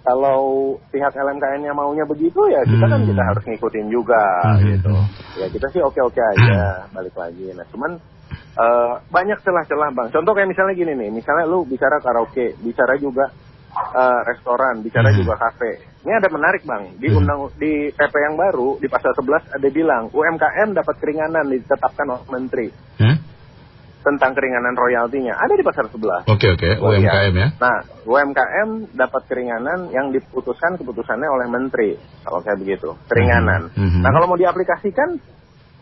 kalau 0.01 0.41
pihak 0.89 1.13
LMKN-nya 1.13 1.71
maunya 1.71 2.01
begitu 2.03 2.41
ya 2.49 2.65
kita 2.65 2.85
kan 2.85 2.99
Hmm. 2.99 3.09
kita 3.09 3.21
harus 3.21 3.43
ngikutin 3.45 3.87
juga 3.87 4.23
Hmm. 4.41 4.65
gitu 4.65 4.93
ya 5.37 5.45
kita 5.47 5.67
sih 5.69 5.79
oke-oke 5.79 6.17
aja 6.17 6.89
balik 6.89 7.13
lagi 7.13 7.53
nah 7.53 7.65
cuman 7.69 8.01
eh, 8.33 8.93
banyak 9.07 9.37
celah-celah 9.39 9.89
bang 9.91 10.09
contoh 10.09 10.33
kayak 10.33 10.49
misalnya 10.49 10.73
gini 10.73 10.93
nih 10.97 11.09
misalnya 11.11 11.45
lu 11.45 11.63
bicara 11.63 12.01
karaoke 12.01 12.57
bicara 12.57 12.97
juga 12.97 13.29
eh, 13.71 14.19
restoran 14.25 14.81
bicara 14.81 15.13
Hmm. 15.13 15.21
juga 15.21 15.37
kafe 15.37 15.71
ini 16.01 16.11
ada 16.11 16.27
menarik 16.27 16.65
bang 16.65 16.97
di 16.97 17.07
Hmm. 17.07 17.21
undang 17.21 17.39
di 17.55 17.71
PP 17.87 18.13
yang 18.19 18.35
baru 18.35 18.81
di 18.81 18.89
pasal 18.89 19.13
11 19.13 19.45
ada 19.47 19.69
bilang 19.69 20.09
UMKM 20.09 20.73
dapat 20.73 20.97
keringanan 20.97 21.45
ditetapkan 21.47 22.09
oleh 22.09 22.25
menteri 22.27 22.67
Hmm? 22.97 23.20
Tentang 24.01 24.33
keringanan 24.33 24.73
royaltinya 24.73 25.37
ada 25.37 25.53
di 25.53 25.61
pasal 25.61 25.85
11. 25.87 26.25
Oke, 26.25 26.57
oke. 26.57 26.69
UMKM 26.81 27.33
ya? 27.37 27.47
Nah, 27.57 27.77
UMKM 28.03 28.69
dapat 28.97 29.21
keringanan 29.29 29.93
yang 29.93 30.09
diputuskan 30.09 30.75
keputusannya 30.75 31.29
oleh 31.29 31.47
menteri. 31.47 31.95
Kalau 32.25 32.41
kayak 32.41 32.57
begitu, 32.59 32.97
keringanan. 33.05 33.69
Mhm. 33.77 34.01
Nah, 34.01 34.09
kalau 34.09 34.25
mau 34.25 34.39
diaplikasikan 34.41 35.21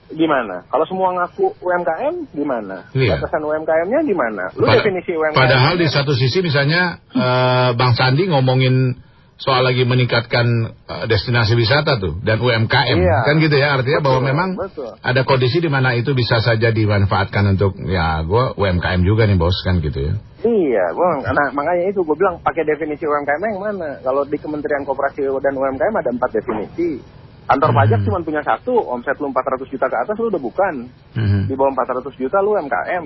gimana? 0.10 0.66
Kalau 0.68 0.86
semua 0.90 1.14
ngaku 1.16 1.54
UMKM 1.62 2.34
gimana? 2.34 2.90
Iya. 2.92 3.22
Batasan 3.22 3.46
UMKM-nya 3.46 4.00
gimana? 4.04 4.44
Lu 4.58 4.66
Pada- 4.66 4.82
definisi 4.82 5.14
UMKM. 5.14 5.38
Padahal 5.38 5.74
di 5.78 5.88
satu 5.88 6.12
sisi 6.18 6.42
misalnya 6.42 6.98
eh, 7.14 7.70
Bang 7.78 7.94
Sandi 7.94 8.26
ngomongin 8.26 8.98
soal 9.40 9.64
lagi 9.64 9.82
meningkatkan 9.82 10.46
eh, 10.70 11.06
destinasi 11.08 11.56
wisata 11.56 11.96
tuh 11.96 12.20
dan 12.20 12.38
UMKM 12.38 13.00
Iya. 13.00 13.18
kan 13.24 13.36
gitu 13.40 13.56
ya 13.56 13.74
artinya 13.74 14.04
bahwa 14.04 14.20
Betul, 14.20 14.30
memang 14.30 14.50
betul. 14.54 14.92
ada 15.00 15.22
kondisi 15.24 15.58
di 15.58 15.68
mana 15.68 15.96
itu 15.96 16.12
bisa 16.12 16.38
saja 16.38 16.70
dimanfaatkan 16.70 17.56
untuk 17.56 17.80
ya 17.82 18.20
gua 18.22 18.52
UMKM 18.54 19.00
juga 19.02 19.24
nih 19.24 19.40
bos 19.40 19.56
kan 19.64 19.80
gitu 19.80 20.00
ya. 20.02 20.14
Iya, 20.40 20.86
gua, 20.92 21.20
nah 21.26 21.52
makanya 21.52 21.88
itu 21.88 22.00
gue 22.00 22.16
bilang 22.16 22.40
pakai 22.40 22.64
definisi 22.64 23.04
UMKM 23.04 23.40
yang 23.42 23.60
mana? 23.60 24.00
Kalau 24.00 24.24
di 24.24 24.36
Kementerian 24.36 24.84
Koperasi 24.84 25.28
dan 25.40 25.52
UMKM 25.52 25.92
ada 25.94 26.10
empat 26.10 26.32
definisi. 26.32 27.00
Kantor 27.44 27.72
Hmm. 27.72 27.80
pajak 27.82 28.00
cuma 28.06 28.20
punya 28.22 28.40
satu, 28.40 28.72
omset 28.88 29.18
lu 29.18 29.28
400 29.28 29.68
juta 29.68 29.88
ke 29.88 29.98
atas 29.98 30.16
lu 30.16 30.28
udah 30.28 30.40
bukan. 30.40 30.76
Mhm. 31.12 31.48
di 31.48 31.56
bawah 31.56 31.72
400 31.74 32.16
juta 32.16 32.40
lu 32.40 32.56
UMKM. 32.56 33.06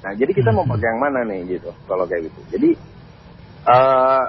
Nah, 0.00 0.12
jadi 0.16 0.32
kita 0.32 0.50
mau 0.50 0.64
pakai 0.64 0.88
yang 0.88 1.00
mana 1.00 1.20
nih 1.24 1.40
gitu 1.50 1.70
kalau 1.84 2.04
kayak 2.04 2.28
gitu. 2.28 2.40
Jadi 2.50 2.70
eh 3.62 4.22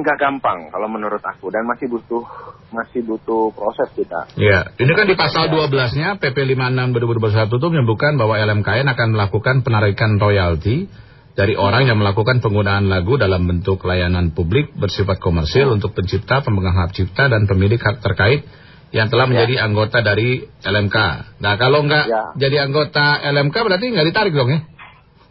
nggak 0.00 0.18
gampang 0.18 0.72
kalau 0.72 0.88
menurut 0.88 1.20
aku 1.20 1.52
dan 1.52 1.64
masih 1.68 1.86
butuh 1.88 2.24
masih 2.70 3.02
butuh 3.02 3.50
proses 3.52 3.90
kita. 3.94 4.30
Ya, 4.38 4.70
ini 4.78 4.92
kan 4.94 5.06
di 5.06 5.18
pasal 5.18 5.50
12-nya 5.50 6.18
PP 6.22 6.36
56 6.54 6.96
2021 6.96 7.50
itu 7.50 7.66
menyebutkan 7.70 8.12
bahwa 8.16 8.38
LMKN 8.38 8.86
akan 8.90 9.08
melakukan 9.14 9.56
penarikan 9.66 10.16
royalti 10.22 10.86
dari 11.34 11.54
orang 11.54 11.86
yang 11.86 11.98
melakukan 11.98 12.42
penggunaan 12.42 12.90
lagu 12.90 13.14
dalam 13.16 13.46
bentuk 13.46 13.82
layanan 13.86 14.34
publik 14.34 14.74
bersifat 14.74 15.22
komersil 15.22 15.70
untuk 15.70 15.94
pencipta, 15.94 16.42
pemegang 16.42 16.74
hak 16.74 16.92
cipta 16.94 17.30
dan 17.30 17.46
pemilik 17.46 17.78
hak 17.78 18.02
terkait 18.02 18.44
yang 18.90 19.06
telah 19.06 19.30
menjadi 19.30 19.62
anggota 19.62 20.02
dari 20.02 20.42
LMK. 20.66 20.96
Nah, 21.38 21.54
kalau 21.54 21.86
nggak 21.86 22.04
Ya. 22.10 22.22
jadi 22.34 22.66
anggota 22.66 23.22
LMK 23.22 23.54
berarti 23.54 23.86
nggak 23.94 24.06
ditarik 24.10 24.34
dong 24.34 24.50
ya? 24.50 24.60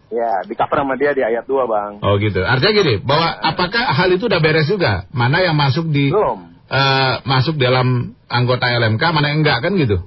Ya, 0.10 0.42
di 0.42 0.58
cover 0.58 0.82
sama 0.82 0.98
dia 0.98 1.13
di 1.13 1.22
ayat 1.22 1.46
2, 1.46 1.70
Bang. 1.70 2.01
Oh 2.01 2.18
gitu. 2.18 2.42
Artinya 2.42 2.74
gini, 2.82 2.94
bahwa 2.98 3.30
apakah 3.46 3.94
hal 3.94 4.10
itu 4.10 4.25
udah 4.25 4.42
beres 4.42 4.66
juga? 4.66 5.06
Mana 5.13 5.38
yang 5.46 5.54
masuk 5.54 5.86
di 5.94 6.10
Belum. 6.10 6.50
eh, 6.66 7.13
masuk 7.30 7.62
dalam 7.62 8.18
anggota 8.25 8.66
LMK, 8.74 9.04
mana 9.13 9.30
yang 9.30 9.46
enggak 9.46 9.62
kan 9.62 9.78
gitu? 9.78 10.01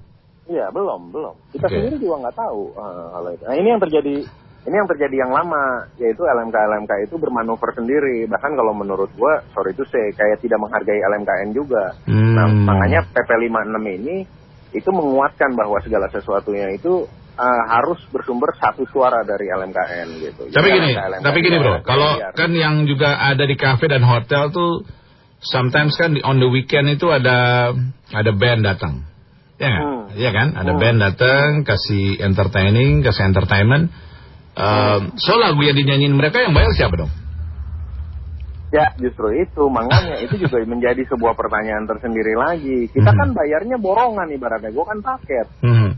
Iya, 0.50 0.74
belum, 0.74 1.14
belum. 1.14 1.34
Kita 1.54 1.70
Oke. 1.70 1.74
sendiri 1.78 1.96
juga 2.02 2.26
nggak 2.26 2.36
tahu 2.36 2.74
eh, 2.74 3.06
hal 3.14 3.24
itu. 3.30 3.44
Nah, 3.46 3.54
ini 3.54 3.68
yang 3.70 3.82
terjadi 3.82 4.14
ini 4.62 4.74
yang 4.78 4.86
terjadi 4.86 5.16
yang 5.26 5.32
lama, 5.34 5.90
yaitu 5.98 6.22
LMK 6.22 6.54
LMK 6.54 6.92
itu 7.06 7.14
bermanuver 7.18 7.70
sendiri. 7.74 8.26
Bahkan 8.26 8.52
kalau 8.54 8.74
menurut 8.74 9.10
gua, 9.14 9.42
sorry 9.54 9.74
itu 9.74 9.82
saya 9.90 10.10
kayak 10.14 10.38
tidak 10.38 10.58
menghargai 10.62 11.02
LMKN 11.02 11.50
juga. 11.50 11.94
Hmm. 12.06 12.34
Nah, 12.34 12.46
makanya 12.50 13.06
PP 13.10 13.30
56 13.38 13.98
ini 14.02 14.16
itu 14.72 14.90
menguatkan 14.90 15.54
bahwa 15.54 15.78
segala 15.82 16.06
sesuatunya 16.10 16.74
itu 16.74 17.06
eh, 17.32 17.62
harus 17.68 17.98
bersumber 18.08 18.52
satu 18.54 18.84
suara 18.86 19.22
dari 19.22 19.48
LMKN 19.48 20.08
gitu. 20.20 20.42
Tapi 20.46 20.52
Jadi 20.52 20.68
gini, 20.70 20.90
LMK, 20.90 21.00
LMK 21.02 21.24
tapi 21.24 21.38
gini 21.40 21.56
bro, 21.56 21.74
kalau 21.82 22.10
biar- 22.16 22.34
kan 22.34 22.50
yang 22.50 22.74
juga 22.84 23.16
ada 23.18 23.42
di 23.42 23.54
cafe 23.54 23.86
dan 23.86 24.02
hotel 24.02 24.48
tuh, 24.48 24.84
sometimes 25.40 25.94
kan 25.94 26.12
di 26.12 26.20
on 26.20 26.36
the 26.36 26.46
weekend 26.46 26.88
itu 26.88 27.08
ada 27.08 27.72
ada 28.10 28.30
band 28.32 28.62
datang, 28.62 29.02
ya 29.56 29.66
nggak? 29.66 29.84
Hmm. 29.84 30.00
Iya 30.12 30.30
kan? 30.30 30.48
Ada 30.54 30.72
Hmm. 30.72 30.80
band 30.80 30.98
datang, 31.00 31.46
kasih 31.62 32.20
entertaining, 32.20 33.00
kasih 33.00 33.24
entertainment. 33.24 33.88
Um, 34.52 35.16
so 35.16 35.32
lagu 35.34 35.56
yang 35.58 35.72
dinyanyiin 35.72 36.12
mereka 36.12 36.36
yang 36.38 36.52
bayar 36.52 36.76
siapa 36.76 36.92
dong? 36.94 37.08
Ya 38.68 38.88
justru 38.96 39.32
itu 39.34 39.62
makanya 39.68 40.20
itu 40.20 40.36
juga 40.38 40.60
menjadi 40.68 41.04
sebuah 41.06 41.32
pertanyaan 41.32 41.84
tersendiri 41.84 42.32
lagi. 42.32 42.88
Kita 42.88 43.12
Mhm. 43.12 43.18
kan 43.18 43.28
bayarnya 43.32 43.76
borongan 43.76 44.28
ibaratnya, 44.28 44.68
gue 44.68 44.84
kan 44.84 44.98
paket. 45.00 45.46
Hmm. 45.60 45.90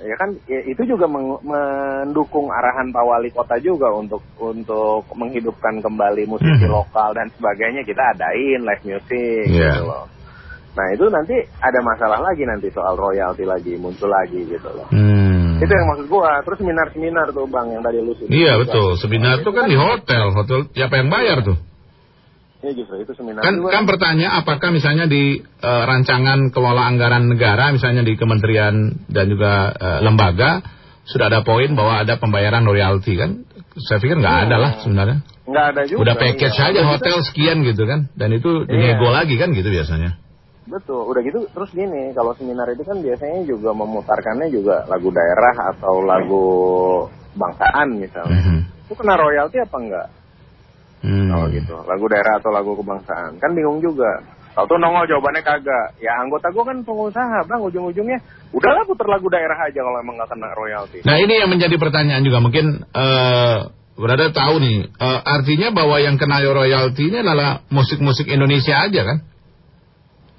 Ya 0.00 0.16
kan 0.16 0.32
ya, 0.48 0.64
itu 0.64 0.82
juga 0.88 1.04
mendukung 1.04 2.48
arahan 2.48 2.88
Pak 2.88 3.04
Wali 3.04 3.28
Kota 3.28 3.60
juga 3.60 3.92
untuk 3.92 4.24
untuk 4.40 5.04
menghidupkan 5.12 5.84
kembali 5.84 6.24
musisi 6.24 6.64
Mhm. 6.64 6.72
lokal 6.72 7.12
dan 7.12 7.28
sebagainya 7.36 7.84
kita 7.84 8.16
adain 8.16 8.64
live 8.64 8.84
music 8.88 9.44
Iya. 9.52 9.76
gitu 9.76 9.84
loh. 9.84 10.08
Nah 10.70 10.86
itu 10.94 11.04
nanti 11.10 11.36
ada 11.60 11.78
masalah 11.82 12.22
lagi 12.22 12.46
nanti 12.46 12.72
soal 12.72 12.96
royalti 12.96 13.44
lagi 13.44 13.76
muncul 13.76 14.08
lagi 14.08 14.40
gitu 14.48 14.70
loh. 14.72 14.88
Hmm. 14.88 15.58
Itu 15.60 15.68
yang 15.68 15.86
maksud 15.92 16.06
gua. 16.08 16.40
Terus 16.46 16.58
seminar-seminar 16.64 17.26
tuh 17.36 17.44
bang 17.50 17.66
yang 17.68 17.82
tadi 17.84 17.98
lu 18.00 18.12
Iya 18.30 18.56
betul, 18.56 18.96
seminar 18.96 19.44
itu 19.44 19.50
kan 19.52 19.68
di 19.68 19.76
hotel, 19.76 20.32
hotel 20.32 20.58
siapa 20.72 20.96
yang 20.96 21.12
bayar 21.12 21.44
tuh? 21.44 21.58
Iya 22.60 22.72
justru 22.76 23.00
itu 23.00 23.12
seminar 23.16 23.40
Kan 23.40 23.56
juga. 23.56 23.72
kan 23.72 23.88
pertanyaan 23.88 24.44
apakah 24.44 24.68
misalnya 24.68 25.08
di 25.08 25.40
eh, 25.40 25.82
rancangan 25.88 26.52
kelola 26.52 26.84
anggaran 26.84 27.24
negara 27.32 27.72
misalnya 27.72 28.04
di 28.04 28.20
kementerian 28.20 29.00
dan 29.08 29.24
juga 29.32 29.72
eh, 29.72 29.98
lembaga 30.04 30.60
sudah 31.08 31.32
ada 31.32 31.40
poin 31.40 31.72
bahwa 31.72 32.04
ada 32.04 32.20
pembayaran 32.20 32.62
royalti 32.62 33.16
kan? 33.16 33.48
Saya 33.80 33.98
pikir 33.98 34.20
nggak 34.20 34.36
ada 34.46 34.56
lah 34.60 34.72
sebenarnya. 34.84 35.24
Nggak 35.48 35.64
ada 35.72 35.80
juga. 35.88 35.98
Udah 36.04 36.14
package 36.20 36.54
iya. 36.54 36.60
saja 36.60 36.80
Udah 36.84 36.90
hotel 36.94 37.16
sekian 37.24 37.64
gitu 37.64 37.82
kan 37.88 38.12
dan 38.12 38.30
itu 38.36 38.62
Iya. 38.62 38.68
dinego 38.68 39.08
lagi 39.08 39.34
kan 39.40 39.50
gitu 39.56 39.72
biasanya. 39.72 40.20
Betul, 40.70 41.02
udah 41.02 41.18
gitu 41.26 41.50
terus 41.50 41.72
gini, 41.74 42.14
kalau 42.14 42.30
seminar 42.38 42.70
itu 42.70 42.86
kan 42.86 43.02
biasanya 43.02 43.42
juga 43.42 43.74
memutarkannya 43.74 44.54
juga 44.54 44.86
lagu 44.86 45.10
daerah 45.10 45.74
atau 45.74 45.98
lagu 46.06 46.44
bangsaan 47.34 47.98
misalnya. 47.98 48.38
Mhm. 48.38 48.58
Itu 48.86 48.94
kena 48.94 49.18
royalti 49.18 49.58
apa 49.58 49.76
enggak? 49.80 50.06
Hmm. 51.00 51.32
Kalau 51.32 51.46
gitu, 51.48 51.76
lagu 51.88 52.04
daerah 52.12 52.34
atau 52.36 52.50
lagu 52.52 52.72
kebangsaan. 52.76 53.40
Kan 53.40 53.50
bingung 53.56 53.80
juga. 53.80 54.20
Kalau 54.52 54.66
tuh 54.66 54.76
nongol 54.76 55.08
jawabannya 55.08 55.42
kagak. 55.46 55.96
Ya 56.02 56.20
anggota 56.20 56.52
gue 56.52 56.64
kan 56.66 56.78
pengusaha, 56.84 57.38
bang. 57.48 57.60
Ujung-ujungnya, 57.64 58.18
udahlah 58.52 58.84
puter 58.84 59.08
lagu 59.08 59.26
daerah 59.32 59.56
aja 59.56 59.80
kalau 59.80 59.98
emang 60.02 60.20
nggak 60.20 60.30
kena 60.30 60.48
royalti. 60.52 60.98
Nah 61.06 61.16
ini 61.16 61.34
yang 61.40 61.48
menjadi 61.48 61.76
pertanyaan 61.80 62.22
juga 62.26 62.38
mungkin 62.44 62.84
eh 62.92 63.58
berada 64.00 64.32
tahu 64.32 64.64
nih, 64.64 64.96
uh, 64.96 65.20
artinya 65.20 65.68
bahwa 65.76 66.00
yang 66.00 66.16
kena 66.16 66.40
royalti 66.40 67.12
ini 67.12 67.20
adalah 67.20 67.60
musik-musik 67.68 68.32
Indonesia 68.32 68.80
aja 68.80 69.04
kan? 69.04 69.18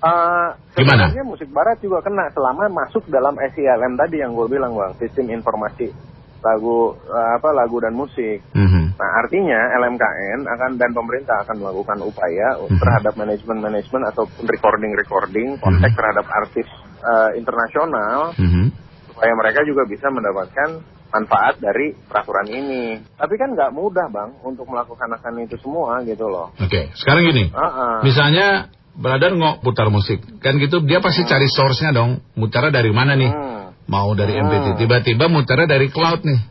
Uh, 0.02 0.50
Gimana? 0.74 1.14
Sebenarnya 1.14 1.26
musik 1.30 1.50
barat 1.54 1.78
juga 1.78 2.02
kena 2.02 2.26
selama 2.34 2.74
masuk 2.74 3.06
dalam 3.14 3.38
SILM 3.38 3.94
tadi 4.02 4.18
yang 4.18 4.34
gue 4.34 4.50
bilang 4.50 4.74
bang, 4.74 4.98
sistem 4.98 5.30
informasi 5.30 5.94
lagu 6.42 6.98
uh, 6.98 7.30
apa 7.38 7.50
lagu 7.54 7.78
dan 7.78 7.94
musik. 7.94 8.42
Mm-hmm. 8.54 8.98
Nah 8.98 9.10
artinya 9.22 9.60
LMKN 9.78 10.40
akan 10.50 10.72
dan 10.82 10.92
pemerintah 10.92 11.46
akan 11.46 11.62
melakukan 11.62 12.02
upaya 12.02 12.58
mm-hmm. 12.58 12.78
terhadap 12.82 13.14
manajemen-manajemen 13.16 14.04
atau 14.10 14.26
recording-recording 14.42 15.62
kontak 15.62 15.94
mm-hmm. 15.94 15.98
terhadap 15.98 16.26
artis 16.28 16.68
uh, 17.06 17.32
internasional 17.38 18.34
mm-hmm. 18.36 18.66
supaya 19.14 19.34
mereka 19.38 19.62
juga 19.64 19.86
bisa 19.86 20.10
mendapatkan 20.10 20.70
manfaat 21.12 21.60
dari 21.60 21.94
peraturan 21.94 22.48
ini. 22.50 22.98
Tapi 23.16 23.34
kan 23.38 23.54
nggak 23.54 23.72
mudah 23.76 24.08
bang 24.10 24.30
untuk 24.42 24.66
melakukan 24.66 25.12
akan 25.12 25.44
itu 25.44 25.60
semua 25.60 26.02
gitu 26.08 26.26
loh. 26.26 26.56
Oke, 26.58 26.68
okay. 26.68 26.84
sekarang 26.96 27.28
gini, 27.28 27.52
uh-uh. 27.52 28.02
misalnya 28.02 28.72
Brother 28.92 29.32
ngok 29.40 29.64
putar 29.64 29.88
musik 29.88 30.20
kan 30.44 30.60
gitu 30.60 30.84
dia 30.84 31.00
pasti 31.00 31.24
cari 31.24 31.48
source-nya 31.48 31.96
dong 31.96 32.20
mutarnya 32.36 32.76
dari 32.76 32.92
mana 32.92 33.16
nih 33.16 33.32
Hmm. 33.32 33.61
Mau 33.92 34.16
dari 34.16 34.34
Hmm. 34.34 34.48
MPT 34.48 34.66
tiba-tiba 34.80 35.28
mutarnya 35.28 35.68
dari 35.70 35.88
cloud 35.88 36.24
nih 36.24 36.42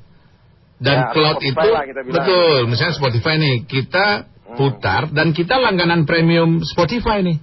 dan 0.78 0.96
Ya, 0.98 1.06
cloud 1.10 1.38
itu 1.40 1.56
kita 1.56 2.00
betul 2.06 2.58
misalnya 2.66 2.94
Spotify 2.94 3.34
nih 3.36 3.64
kita 3.64 4.06
Hmm. 4.44 4.56
putar 4.56 5.02
dan 5.08 5.30
kita 5.30 5.56
langganan 5.56 6.04
premium 6.04 6.60
Spotify 6.62 7.22
nih 7.22 7.40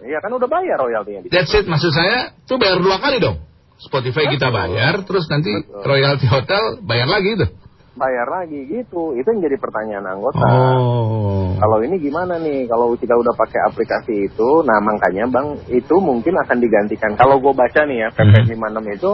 Iya 0.00 0.18
kan 0.18 0.30
udah 0.30 0.46
bayar 0.46 0.78
royaltinya. 0.78 1.26
that's 1.26 1.50
it 1.52 1.64
maksud 1.64 1.90
saya 1.90 2.34
tuh 2.42 2.56
bayar 2.56 2.78
dua 2.78 2.98
kali 2.98 3.18
dong 3.18 3.38
Spotify 3.78 4.26
kita 4.26 4.46
Betul. 4.46 4.58
bayar 4.58 4.94
terus 5.02 5.26
nanti 5.26 5.54
Betul. 5.54 5.82
royalti 5.84 6.26
hotel 6.26 6.62
bayar 6.82 7.06
lagi 7.06 7.30
itu 7.32 7.46
Bayar 7.94 8.30
lagi 8.30 8.62
gitu. 8.64 9.10
Itu 9.12 9.26
yang 9.26 9.42
jadi 9.42 9.58
pertanyaan 9.58 10.06
anggota. 10.08 10.38
oh 10.38 11.17
Kalau 11.58 11.78
ini 11.82 11.98
gimana 11.98 12.38
nih? 12.38 12.70
Kalau 12.70 12.94
kita 12.94 13.18
udah 13.18 13.34
pakai 13.34 13.60
aplikasi 13.66 14.30
itu, 14.30 14.62
nah 14.62 14.78
makanya 14.78 15.26
bang 15.26 15.58
itu 15.68 15.98
mungkin 15.98 16.38
akan 16.38 16.58
digantikan. 16.62 17.18
Kalau 17.18 17.42
gue 17.42 17.50
baca 17.50 17.82
nih 17.84 18.06
ya 18.06 18.08
PP 18.14 18.54
56 18.54 18.96
itu 18.96 19.10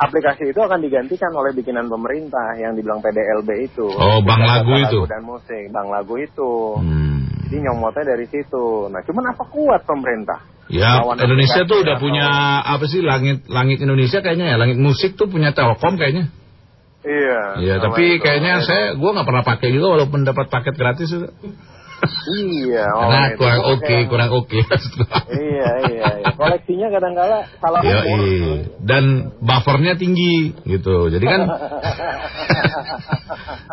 aplikasi 0.00 0.42
itu 0.50 0.60
akan 0.60 0.80
digantikan 0.80 1.30
oleh 1.36 1.52
bikinan 1.52 1.86
pemerintah 1.86 2.56
yang 2.56 2.72
dibilang 2.74 3.04
PDLB 3.04 3.68
itu. 3.68 3.86
Oh, 3.92 4.24
Bang 4.24 4.40
Lagu 4.42 4.72
itu. 4.74 5.04
dan 5.06 5.22
musik, 5.22 5.68
bang 5.68 5.86
lagu 5.92 6.14
itu. 6.18 6.52
Hmm. 6.80 7.28
Jadi 7.46 7.68
nyomotnya 7.68 8.16
dari 8.16 8.26
situ. 8.32 8.88
Nah 8.88 9.04
cuman 9.04 9.36
apa 9.36 9.44
kuat 9.52 9.84
pemerintah? 9.84 10.40
Ya, 10.72 11.04
Lawan 11.04 11.20
Indonesia 11.20 11.68
tuh 11.68 11.84
udah 11.84 12.00
atau- 12.00 12.04
punya 12.08 12.26
apa 12.64 12.84
sih 12.88 13.04
langit 13.04 13.44
langit 13.52 13.84
Indonesia 13.84 14.24
kayaknya 14.24 14.54
ya 14.54 14.56
langit 14.56 14.80
musik 14.80 15.20
tuh 15.20 15.28
punya 15.28 15.52
Telkom 15.52 16.00
kayaknya. 16.00 16.32
Iya. 17.02 17.40
Iya, 17.60 17.74
tapi 17.82 18.16
itu. 18.16 18.22
kayaknya 18.22 18.62
saya 18.62 18.94
gua 18.94 19.10
nggak 19.12 19.26
pernah 19.28 19.44
pakai 19.44 19.68
juga 19.74 20.00
walaupun 20.00 20.22
dapat 20.24 20.48
paket 20.48 20.74
gratis. 20.78 21.10
juga. 21.12 21.28
Iya. 22.02 22.84
oh, 22.90 23.06
Karena 23.06 23.20
itu 23.30 23.38
kurang 23.38 23.62
oke, 23.62 23.86
kayak- 23.86 24.08
kurang 24.10 24.30
oke. 24.34 24.58
Iya 25.30 25.70
iya. 25.86 26.06
iya. 26.18 26.30
Koleksinya 26.34 26.88
kadang-kala 26.90 27.38
salah 27.62 27.80
Iya, 27.82 27.98
umur. 28.10 28.18
iya. 28.26 28.54
Dan 28.82 29.04
buffernya 29.38 29.94
tinggi 29.94 30.50
gitu. 30.66 31.06
Jadi 31.08 31.22
kan 31.24 31.40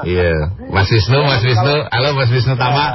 Iya, 0.05 0.31
Mas 0.71 0.88
Wisnu, 0.88 1.19
Mas 1.25 1.43
Wisnu, 1.43 1.75
halo 1.91 2.09
Mas 2.15 2.31
Wisnu 2.31 2.55
Tama. 2.55 2.86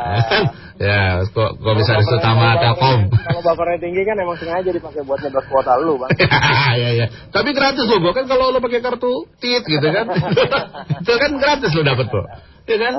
ya, 0.81 1.21
kok 1.29 1.51
kok 1.61 1.75
bisa 1.77 1.93
Wisnu 2.01 2.19
Tama 2.19 2.57
Telkom. 2.57 3.11
Kalau 3.13 3.41
bapernya 3.45 3.79
tinggi 3.83 4.03
kan 4.03 4.17
emang 4.17 4.37
sengaja 4.41 4.71
dipakai 4.71 5.03
buat 5.05 5.21
nyedot 5.21 5.45
kuota 5.51 5.77
lu 5.83 6.01
bang. 6.01 6.11
Iya 6.81 6.89
iya. 6.95 7.07
Tapi 7.29 7.53
gratis 7.53 7.85
loh, 7.87 8.01
kan 8.11 8.25
kalau 8.25 8.51
lo 8.51 8.59
pakai 8.59 8.81
kartu 8.81 9.29
tit 9.39 9.63
gitu 9.63 9.85
kan. 9.85 10.07
itu 10.97 11.13
kan 11.13 11.31
gratis 11.39 11.71
lo 11.77 11.83
dapet 11.85 12.07
kok. 12.09 12.27
Iya 12.65 12.77
kan? 12.81 12.95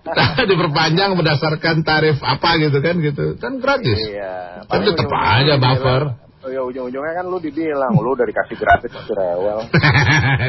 Diperpanjang 0.50 1.10
berdasarkan 1.12 1.84
tarif 1.84 2.16
apa 2.24 2.56
gitu 2.56 2.78
kan 2.80 2.96
gitu. 3.04 3.36
Kan 3.36 3.60
gratis. 3.60 4.00
Iya. 4.00 4.64
Kan 4.64 4.80
tetep 4.88 5.06
ujung-ujungnya 5.06 5.44
aja 5.44 5.54
buffer. 5.60 6.02
Oh 6.40 6.48
ya 6.48 6.64
ujung-ujungnya 6.64 7.20
kan 7.20 7.28
lu 7.28 7.36
dibilang 7.36 7.92
lu 8.00 8.16
udah 8.16 8.24
dikasih 8.24 8.56
gratis 8.56 8.88
masih 8.88 9.12
rewel. 9.12 9.60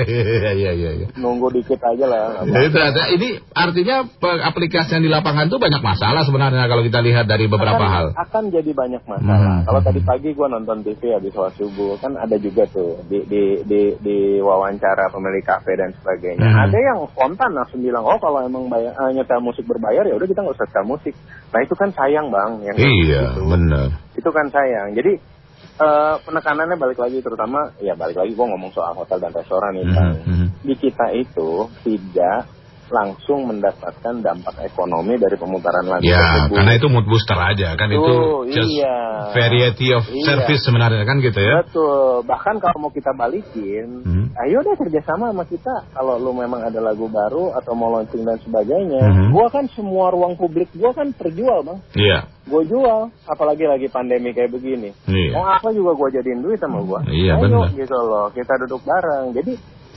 Iya 0.08 0.52
iya 0.56 0.72
iya 0.72 0.92
iya. 1.04 1.08
Nunggu 1.20 1.52
dikit 1.52 1.84
aja 1.84 2.06
lah. 2.08 2.48
Ya, 2.48 2.60
itu 2.64 2.80
ada. 2.80 3.12
Ini 3.12 3.44
artinya 3.52 4.08
aplikasi 4.48 4.98
yang 4.98 5.04
di 5.04 5.12
lapangan 5.12 5.52
tuh 5.52 5.60
banyak 5.60 5.84
masalah 5.84 6.24
sebenarnya 6.24 6.66
kalau 6.72 6.82
kita 6.82 7.04
lihat 7.04 7.28
dari 7.28 7.52
beberapa 7.52 7.76
akan, 7.76 7.92
hal. 7.92 8.06
akan 8.16 8.44
jadi 8.56 8.72
banyak 8.72 9.04
masalah. 9.04 9.62
Hmm. 9.62 9.68
Kalau 9.68 9.82
tadi 9.84 10.00
pagi 10.00 10.32
gua 10.32 10.48
nonton 10.48 10.80
TV 10.88 11.12
habis 11.12 11.36
sholat 11.36 11.54
subuh 11.60 12.00
kan 12.00 12.16
ada 12.16 12.40
juga 12.40 12.64
tuh 12.72 13.04
di 13.12 13.28
di 13.28 13.60
di, 13.68 13.82
di 14.00 14.18
wawancara 14.40 15.12
pemilik 15.12 15.44
kafe 15.44 15.76
dan 15.76 15.92
sebagainya. 16.00 16.48
Hmm. 16.48 16.64
Ada 16.72 16.78
yang 16.80 17.00
spontan 17.12 17.52
langsung 17.52 17.84
bilang 17.84 18.08
oh 18.08 18.18
kalau 18.18 18.40
emang 18.48 18.72
bayar, 18.72 18.96
eh, 18.96 19.12
nyetel 19.12 19.44
musik 19.44 19.68
berbayar 19.68 20.08
ya 20.08 20.16
udah 20.16 20.28
kita 20.28 20.40
nggak 20.40 20.56
usah 20.56 20.68
setel 20.72 20.88
musik. 20.88 21.14
Nah 21.52 21.60
itu 21.60 21.76
kan 21.76 21.92
sayang 21.92 22.32
bang. 22.32 22.52
Yang 22.64 22.76
Iya, 22.80 23.22
gitu. 23.36 23.42
benar. 23.52 23.88
Itu 24.16 24.30
kan 24.32 24.48
sayang. 24.48 24.96
Jadi 24.96 25.20
eh, 25.82 26.16
penekanannya 26.22 26.78
balik 26.78 27.00
lagi 27.02 27.18
terutama 27.26 27.74
ya 27.82 27.98
balik 27.98 28.22
lagi 28.22 28.32
gua 28.38 28.54
ngomong 28.54 28.72
soal 28.72 28.94
hotel 28.94 29.18
dan 29.18 29.34
restoran 29.34 29.74
nih. 29.74 29.86
Mhm, 29.90 30.14
mhm. 30.30 30.48
Di 30.62 30.76
kita 30.78 31.10
itu 31.18 31.66
tidak 31.82 32.61
langsung 32.92 33.48
mendapatkan 33.48 34.20
dampak 34.20 34.56
ekonomi 34.62 35.16
dari 35.16 35.36
pemutaran 35.36 35.88
lagu 35.88 36.04
Ya, 36.04 36.20
tersebut. 36.46 36.56
karena 36.60 36.72
itu 36.76 36.88
mood 36.88 37.08
booster 37.08 37.34
aja 37.36 37.74
kan 37.74 37.88
itu 37.88 38.14
just 38.52 38.68
iya. 38.70 38.96
variety 39.32 39.88
of 39.92 40.04
Iya. 40.06 40.26
service 40.28 40.62
sebenarnya 40.62 41.04
kan 41.04 41.18
gitu 41.20 41.40
ya. 41.40 41.64
Betul. 41.64 42.24
Bahkan 42.24 42.56
kalau 42.60 42.78
mau 42.78 42.92
kita 42.92 43.16
balikin, 43.16 44.04
Hmm. 44.04 44.28
ayo 44.38 44.60
deh 44.60 44.76
kerjasama 44.76 45.32
sama 45.32 45.44
kita. 45.44 45.88
Kalau 45.92 46.20
lu 46.20 46.32
memang 46.32 46.62
ada 46.62 46.78
lagu 46.78 47.08
baru 47.08 47.56
atau 47.56 47.72
mau 47.74 47.90
launching 47.90 48.22
dan 48.22 48.38
sebagainya, 48.40 49.02
Mhm. 49.02 49.32
gua 49.32 49.48
kan 49.48 49.66
semua 49.72 50.12
ruang 50.12 50.36
publik 50.36 50.68
gua 50.76 50.92
kan 50.92 51.10
terjual 51.12 51.64
bang. 51.64 51.80
Iya. 51.96 52.20
Gue 52.42 52.66
jual, 52.66 53.14
apalagi 53.24 53.64
lagi 53.64 53.86
pandemi 53.88 54.34
kayak 54.34 54.50
begini. 54.50 54.90
Iya. 55.06 55.32
Mau 55.32 55.46
apa 55.46 55.70
juga 55.70 55.94
gue 55.94 56.20
jadiin 56.20 56.42
duit 56.42 56.58
sama 56.58 56.82
gue. 56.82 57.00
Iya, 57.14 57.38
Ayo 57.38 57.44
benar. 57.46 57.70
gitu 57.72 57.94
loh, 57.94 58.34
kita 58.34 58.58
duduk 58.66 58.82
bareng. 58.82 59.30
Jadi 59.32 59.54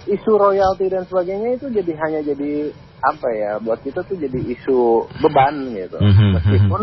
isu 0.08 0.32
royalti 0.36 0.86
dan 0.92 1.04
sebagainya 1.08 1.56
itu 1.56 1.66
jadi 1.72 1.92
hanya 2.00 2.20
jadi 2.24 2.72
apa 3.00 3.28
ya? 3.32 3.52
Buat 3.60 3.84
kita 3.84 4.04
tuh 4.04 4.16
jadi 4.16 4.36
isu 4.36 5.08
beban 5.20 5.74
gitu. 5.74 5.98
Mhm, 6.00 6.28
Meskipun 6.40 6.82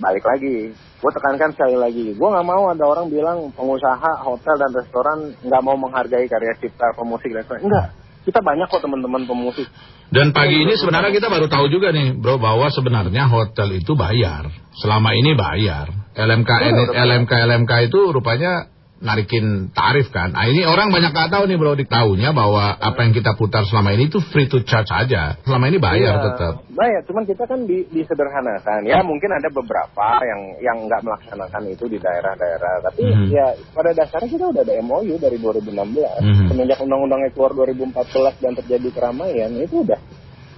balik 0.00 0.24
lagi, 0.24 0.72
gue 0.74 1.10
tekankan 1.12 1.52
sekali 1.52 1.76
lagi, 1.76 2.16
gue 2.16 2.28
nggak 2.28 2.46
mau 2.46 2.72
ada 2.72 2.84
orang 2.88 3.12
bilang 3.12 3.52
pengusaha 3.52 4.24
hotel 4.24 4.56
dan 4.56 4.70
restoran 4.72 5.18
nggak 5.44 5.62
mau 5.62 5.76
menghargai 5.76 6.24
karya 6.24 6.56
cipta 6.56 6.96
pemusik 6.96 7.30
dan 7.30 7.44
sebagainya. 7.44 7.68
Enggak, 7.68 7.86
kita 8.24 8.40
banyak 8.40 8.66
kok 8.72 8.82
teman-teman 8.82 9.22
pemusik. 9.28 9.68
Dan 10.10 10.34
pagi 10.34 10.58
ini 10.58 10.74
sebenarnya 10.74 11.14
kita 11.14 11.30
baru 11.30 11.46
tahu 11.46 11.70
juga 11.70 11.94
nih, 11.94 12.18
bro, 12.18 12.42
bahwa 12.42 12.66
sebenarnya 12.74 13.30
hotel 13.30 13.78
itu 13.78 13.94
bayar. 13.94 14.50
Selama 14.82 15.14
ini 15.14 15.38
bayar. 15.38 15.86
LMK. 16.18 16.50
LMK 16.90 17.32
LMK 17.46 17.72
itu 17.86 18.00
rupanya 18.10 18.66
narikin 19.00 19.72
tarif 19.72 20.12
kan. 20.12 20.36
Nah, 20.36 20.44
ini 20.44 20.68
orang 20.68 20.92
banyak 20.92 21.10
nggak 21.10 21.32
tahu 21.32 21.48
nih, 21.48 21.56
bro, 21.56 21.72
diketahunya 21.72 22.30
bahwa 22.36 22.76
apa 22.76 23.00
yang 23.00 23.16
kita 23.16 23.32
putar 23.34 23.64
selama 23.64 23.96
ini 23.96 24.12
itu 24.12 24.20
free 24.20 24.46
to 24.46 24.60
charge 24.62 24.92
aja. 24.92 25.40
Selama 25.42 25.72
ini 25.72 25.80
bayar 25.80 26.20
Iya, 26.20 26.24
tetap. 26.32 26.54
Bayar, 26.76 27.00
cuman 27.08 27.24
kita 27.24 27.44
kan 27.48 27.64
di, 27.64 27.88
disederhanakan. 27.88 28.84
Ya 28.84 29.00
mungkin 29.00 29.32
ada 29.32 29.48
beberapa 29.48 30.06
yang 30.24 30.40
yang 30.60 30.76
nggak 30.84 31.00
melaksanakan 31.00 31.62
itu 31.72 31.84
di 31.88 31.96
daerah-daerah. 31.96 32.84
Tapi 32.84 33.02
Mhm. 33.08 33.26
ya 33.32 33.46
pada 33.72 33.90
dasarnya 33.96 34.28
kita 34.28 34.44
udah 34.52 34.62
ada 34.62 34.74
MOU 34.84 35.16
dari 35.16 35.36
2016. 35.40 36.20
Mhm. 36.20 36.46
Semenjak 36.52 36.78
undang-undangnya 36.84 37.32
keluar 37.32 37.52
2014 37.56 38.36
dan 38.40 38.52
terjadi 38.52 38.88
keramaian, 38.92 39.50
itu 39.56 39.80
udah 39.80 40.00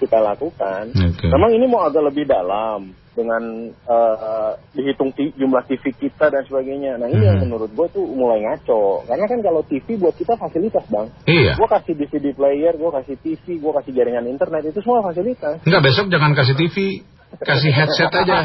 kita 0.03 0.19
lakukan. 0.19 0.91
Oke. 0.91 1.31
Memang 1.31 1.51
ini 1.55 1.67
mau 1.71 1.87
agak 1.87 2.03
lebih 2.11 2.27
dalam 2.27 2.91
dengan 3.13 3.43
eh, 3.71 4.51
dihitung 4.73 5.13
jumlah 5.15 5.63
TV 5.69 5.93
kita 5.95 6.33
dan 6.33 6.43
sebagainya. 6.49 6.99
Nah 6.99 7.07
ini 7.07 7.23
yang 7.29 7.39
Mhm. 7.39 7.45
menurut 7.47 7.71
gue 7.71 7.87
tuh 7.93 8.03
mulai 8.09 8.41
ngaco. 8.43 9.07
Karena 9.07 9.29
kan 9.31 9.39
kalau 9.45 9.63
TV 9.69 10.01
buat 10.01 10.17
kita 10.17 10.35
fasilitas 10.35 10.83
bang. 10.91 11.07
Iya. 11.29 11.55
Gue 11.55 11.69
kasih 11.71 11.95
DVD 11.95 12.35
player, 12.35 12.75
gue 12.75 12.91
kasih 12.91 13.17
TV, 13.21 13.45
gue 13.61 13.73
kasih 13.79 13.93
jaringan 13.95 14.27
internet, 14.27 14.67
itu 14.67 14.81
semua 14.83 15.05
fasilitas. 15.07 15.61
Enggak, 15.63 15.83
besok 15.87 16.11
jangan 16.11 16.33
kasih 16.35 16.57
TV. 16.59 16.77
Kasih 17.33 17.73
headset 17.73 18.13
aja. 18.13 18.45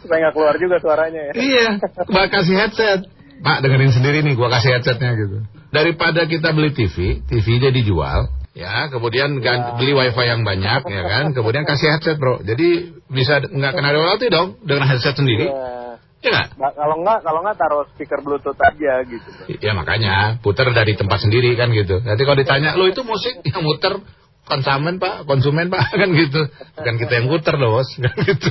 Supaya 0.00 0.18
nggak 0.28 0.34
keluar 0.34 0.54
juga 0.56 0.76
suaranya 0.80 1.20
ya. 1.30 1.32
Iya, 1.36 1.66
gua 2.08 2.24
kasih 2.32 2.56
headset. 2.56 3.00
Pak 3.36 3.60
dengerin 3.60 3.92
sendiri 3.92 4.24
nih, 4.24 4.32
gua 4.32 4.48
kasih 4.48 4.72
headsetnya 4.80 5.12
gitu. 5.20 5.44
Daripada 5.68 6.24
kita 6.24 6.56
beli 6.56 6.72
TV, 6.72 7.20
TV 7.28 7.46
jadi 7.60 7.74
dijual, 7.76 8.32
ya, 8.56 8.88
kemudian 8.88 9.36
gan- 9.44 9.76
beli 9.76 9.92
wifi 9.92 10.24
yang 10.24 10.40
banyak, 10.42 10.80
ya 10.88 11.02
kan, 11.04 11.24
kemudian 11.36 11.68
kasih 11.68 11.92
headset 11.92 12.16
bro. 12.16 12.40
Jadi 12.40 12.96
bisa 13.06 13.44
nggak 13.44 13.72
kena 13.76 13.92
royalti 13.92 14.32
dong 14.32 14.56
dengan 14.64 14.88
headset 14.88 15.12
sendiri, 15.12 15.46
Iya. 15.52 16.00
ya 16.24 16.28
nggak? 16.32 16.46
Nggak- 16.56 16.74
kalau 16.74 16.96
nggak 17.04 17.18
kalau 17.20 17.38
nggak 17.44 17.56
taruh 17.60 17.84
speaker 17.92 18.18
bluetooth 18.24 18.56
aja 18.58 19.04
gitu. 19.04 19.28
Ya 19.60 19.76
makanya 19.76 20.40
puter 20.40 20.72
dari 20.72 20.96
tempat 20.96 21.20
sendiri 21.20 21.52
kan 21.54 21.68
gitu. 21.70 22.00
Nanti 22.00 22.22
kalau 22.24 22.38
ditanya, 22.40 22.72
lo 22.74 22.88
itu 22.88 23.04
musik 23.04 23.44
yang 23.44 23.60
muter 23.60 24.00
konsumen 24.46 24.96
pak, 24.96 25.28
konsumen 25.28 25.68
pak 25.68 25.84
kan 26.00 26.08
gitu. 26.08 26.48
Bukan 26.80 26.94
kita 26.96 27.12
yang 27.20 27.26
puter 27.28 27.54
loh 27.60 27.76
bos, 27.76 27.92
kan 28.02 28.16
gitu. 28.24 28.48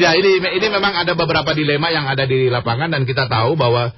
Ya 0.00 0.16
ini 0.16 0.40
ini 0.40 0.66
memang 0.72 0.96
ada 0.96 1.12
beberapa 1.12 1.52
dilema 1.52 1.92
yang 1.92 2.08
ada 2.08 2.24
di 2.24 2.48
lapangan 2.48 2.88
dan 2.88 3.04
kita 3.04 3.28
tahu 3.28 3.52
bahwa 3.52 3.92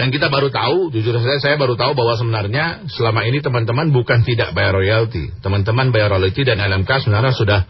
yang 0.00 0.10
kita 0.10 0.32
baru 0.32 0.48
tahu, 0.48 0.88
jujur 0.90 1.12
saja 1.20 1.38
saya 1.38 1.56
baru 1.60 1.76
tahu 1.76 1.92
bahwa 1.92 2.16
sebenarnya 2.16 2.88
selama 2.88 3.28
ini 3.28 3.44
teman-teman 3.44 3.92
bukan 3.92 4.24
tidak 4.24 4.56
bayar 4.56 4.72
royalti. 4.72 5.28
Teman-teman 5.44 5.92
bayar 5.92 6.16
royalti 6.16 6.42
dan 6.48 6.56
LMK 6.56 7.04
sebenarnya 7.04 7.36
sudah 7.36 7.60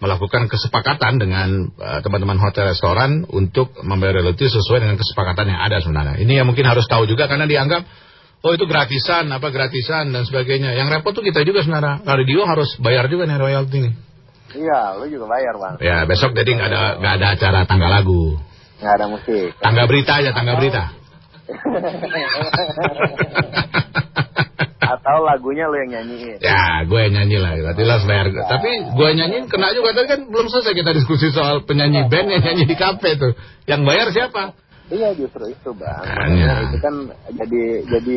melakukan 0.00 0.48
kesepakatan 0.48 1.20
dengan 1.20 1.68
uh, 1.76 2.00
teman-teman 2.00 2.40
hotel 2.40 2.72
restoran 2.72 3.26
untuk 3.28 3.76
membayar 3.84 4.22
royalti 4.22 4.48
sesuai 4.48 4.86
dengan 4.86 4.96
kesepakatan 4.96 5.50
yang 5.50 5.60
ada 5.60 5.76
sebenarnya. 5.82 6.16
Ini 6.22 6.32
yang 6.40 6.46
mungkin 6.48 6.64
harus 6.64 6.88
tahu 6.88 7.04
juga 7.04 7.28
karena 7.28 7.44
dianggap 7.44 7.84
oh 8.40 8.52
itu 8.56 8.64
gratisan, 8.64 9.28
apa 9.28 9.52
gratisan 9.52 10.14
dan 10.14 10.24
sebagainya. 10.24 10.72
Yang 10.72 10.88
repot 10.94 11.12
tuh 11.12 11.26
kita 11.26 11.44
juga 11.44 11.60
sebenarnya. 11.60 12.06
Radio 12.06 12.46
harus 12.48 12.78
bayar 12.80 13.10
juga 13.10 13.28
nih 13.28 13.36
royalti 13.36 13.78
nih. 13.82 13.94
Iya, 14.50 14.98
lu 14.98 15.06
juga 15.06 15.26
bayar 15.30 15.54
bang. 15.58 15.74
Ya 15.82 15.98
besok 16.06 16.34
jadi 16.34 16.48
nggak 16.48 16.68
ada 16.70 16.80
nggak 16.98 17.14
ada 17.20 17.26
acara 17.36 17.60
tangga 17.68 17.88
lagu. 17.90 18.40
Nggak 18.80 18.94
ada 18.96 19.06
musik. 19.12 19.48
Tangga 19.60 19.84
berita 19.84 20.12
aja, 20.22 20.30
tangga 20.32 20.56
berita. 20.56 20.99
Atau 24.90 25.22
lagunya 25.22 25.70
lu 25.70 25.76
yang 25.86 25.90
nyanyiin. 26.00 26.38
Ya, 26.42 26.82
gue 26.82 26.98
yang 26.98 27.14
nyanyi 27.14 27.36
lah. 27.38 27.52
Berarti 27.54 27.82
lah 27.86 27.98
bayar. 28.04 28.26
Tapi 28.34 28.70
gue 28.90 29.08
nyanyiin 29.14 29.46
kena 29.46 29.70
juga. 29.70 29.94
Tadi 29.94 30.08
kan 30.10 30.20
belum 30.26 30.46
selesai 30.50 30.74
kita 30.74 30.90
diskusi 30.96 31.30
soal 31.30 31.62
penyanyi 31.62 32.10
band 32.10 32.28
yang 32.30 32.42
nyanyi 32.42 32.64
di 32.66 32.76
kafe 32.76 33.14
tuh. 33.14 33.32
Yang 33.70 33.80
bayar 33.86 34.06
siapa? 34.10 34.42
Iya 34.90 35.14
justru 35.14 35.46
itu 35.46 35.70
bang. 35.78 36.02
Makanya. 36.02 36.54
Itu 36.66 36.76
kan 36.82 36.94
jadi 37.38 37.62
jadi 37.86 38.16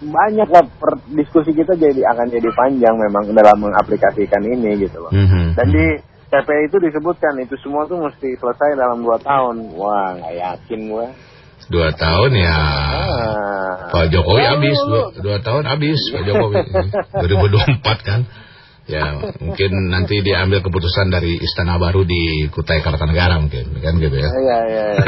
banyak 0.00 0.48
lah 0.48 0.64
per, 0.66 0.98
diskusi 1.14 1.54
kita 1.54 1.78
jadi 1.78 2.02
akan 2.10 2.26
jadi 2.32 2.48
panjang 2.56 2.96
memang 2.98 3.30
dalam 3.30 3.62
mengaplikasikan 3.62 4.42
ini 4.42 4.82
gitu 4.82 5.06
loh. 5.06 5.12
Mhm. 5.14 5.54
Dan 5.54 5.66
di 5.70 5.86
TP 6.30 6.48
itu 6.66 6.76
disebutkan 6.82 7.38
itu 7.38 7.54
semua 7.62 7.86
tuh 7.86 8.02
mesti 8.02 8.34
selesai 8.34 8.74
dalam 8.74 9.06
dua 9.06 9.22
tahun. 9.22 9.70
Wah 9.78 10.18
nggak 10.18 10.34
yakin 10.34 10.80
gue. 10.90 11.06
Dua 11.70 11.94
tahun 11.94 12.30
ya. 12.34 12.50
Ah. 12.52 13.40
Pak 13.90 14.06
Jokowi 14.14 14.42
habis 14.46 14.78
dua, 14.86 15.10
dua 15.18 15.36
tahun 15.42 15.66
habis 15.66 15.98
Pak 16.14 16.22
Jokowi 16.22 16.62
2024 17.82 18.06
kan 18.06 18.20
ya 18.90 19.22
mungkin 19.38 19.70
nanti 19.86 20.18
diambil 20.18 20.66
keputusan 20.66 21.14
dari 21.14 21.38
Istana 21.38 21.78
Baru 21.78 22.02
di 22.02 22.50
Kutai 22.50 22.82
Kartanegara 22.82 23.38
mungkin 23.38 23.70
kan 23.78 23.94
gitu 24.02 24.16
ya 24.18 24.30
Iya 24.30 24.58
iya. 24.66 24.84
iya. 24.94 25.06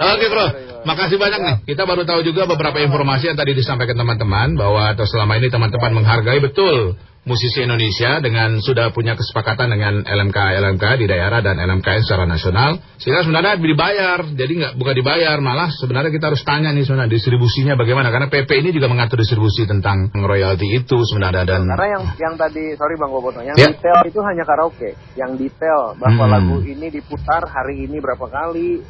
Oke 0.00 0.26
bro, 0.32 0.46
makasih 0.88 1.20
banyak 1.20 1.40
nih. 1.44 1.56
Kita 1.68 1.84
baru 1.84 2.08
tahu 2.08 2.24
juga 2.24 2.48
beberapa 2.48 2.80
informasi 2.80 3.28
yang 3.32 3.36
tadi 3.36 3.52
disampaikan 3.52 4.00
teman-teman 4.00 4.56
bahwa 4.56 4.96
atau 4.96 5.04
selama 5.04 5.36
ini 5.36 5.52
teman-teman 5.52 5.92
menghargai 6.00 6.40
betul 6.40 6.96
musisi 7.20 7.60
Indonesia 7.60 8.16
dengan 8.24 8.64
sudah 8.64 8.96
punya 8.96 9.12
kesepakatan 9.12 9.68
dengan 9.68 10.00
LMK 10.08 10.38
LMK 10.56 10.84
di 11.00 11.06
daerah 11.06 11.44
dan 11.44 11.60
LMKN 11.60 12.00
secara 12.00 12.24
nasional 12.24 12.80
sehingga 12.96 13.20
sebenarnya 13.22 13.60
dibayar 13.60 14.24
jadi 14.24 14.52
nggak 14.56 14.72
bukan 14.80 14.94
dibayar 14.96 15.36
malah 15.44 15.68
sebenarnya 15.68 16.08
kita 16.08 16.32
harus 16.32 16.40
tanya 16.48 16.72
nih 16.72 16.88
sebenarnya 16.88 17.12
distribusinya 17.12 17.76
bagaimana 17.76 18.08
karena 18.08 18.32
PP 18.32 18.50
ini 18.64 18.70
juga 18.72 18.88
mengatur 18.88 19.20
distribusi 19.20 19.68
tentang 19.68 20.08
royalti 20.16 20.64
itu 20.72 20.96
sebenarnya 21.04 21.44
dan 21.44 21.68
Karena 21.68 21.86
yang 22.00 22.04
yang 22.16 22.34
tadi 22.40 22.72
sorry 22.74 22.96
bang 22.96 23.10
potong, 23.12 23.44
yang 23.44 23.56
Ya. 23.56 23.68
detail 23.68 24.00
itu 24.08 24.20
hanya 24.24 24.44
karaoke. 24.48 24.90
Yang 25.14 25.30
detail 25.36 25.94
bahwa 26.00 26.24
Hmm. 26.24 26.32
lagu 26.32 26.56
ini 26.64 26.88
diputar 26.88 27.44
hari 27.46 27.84
ini 27.84 28.00
berapa 28.00 28.26
kali, 28.26 28.80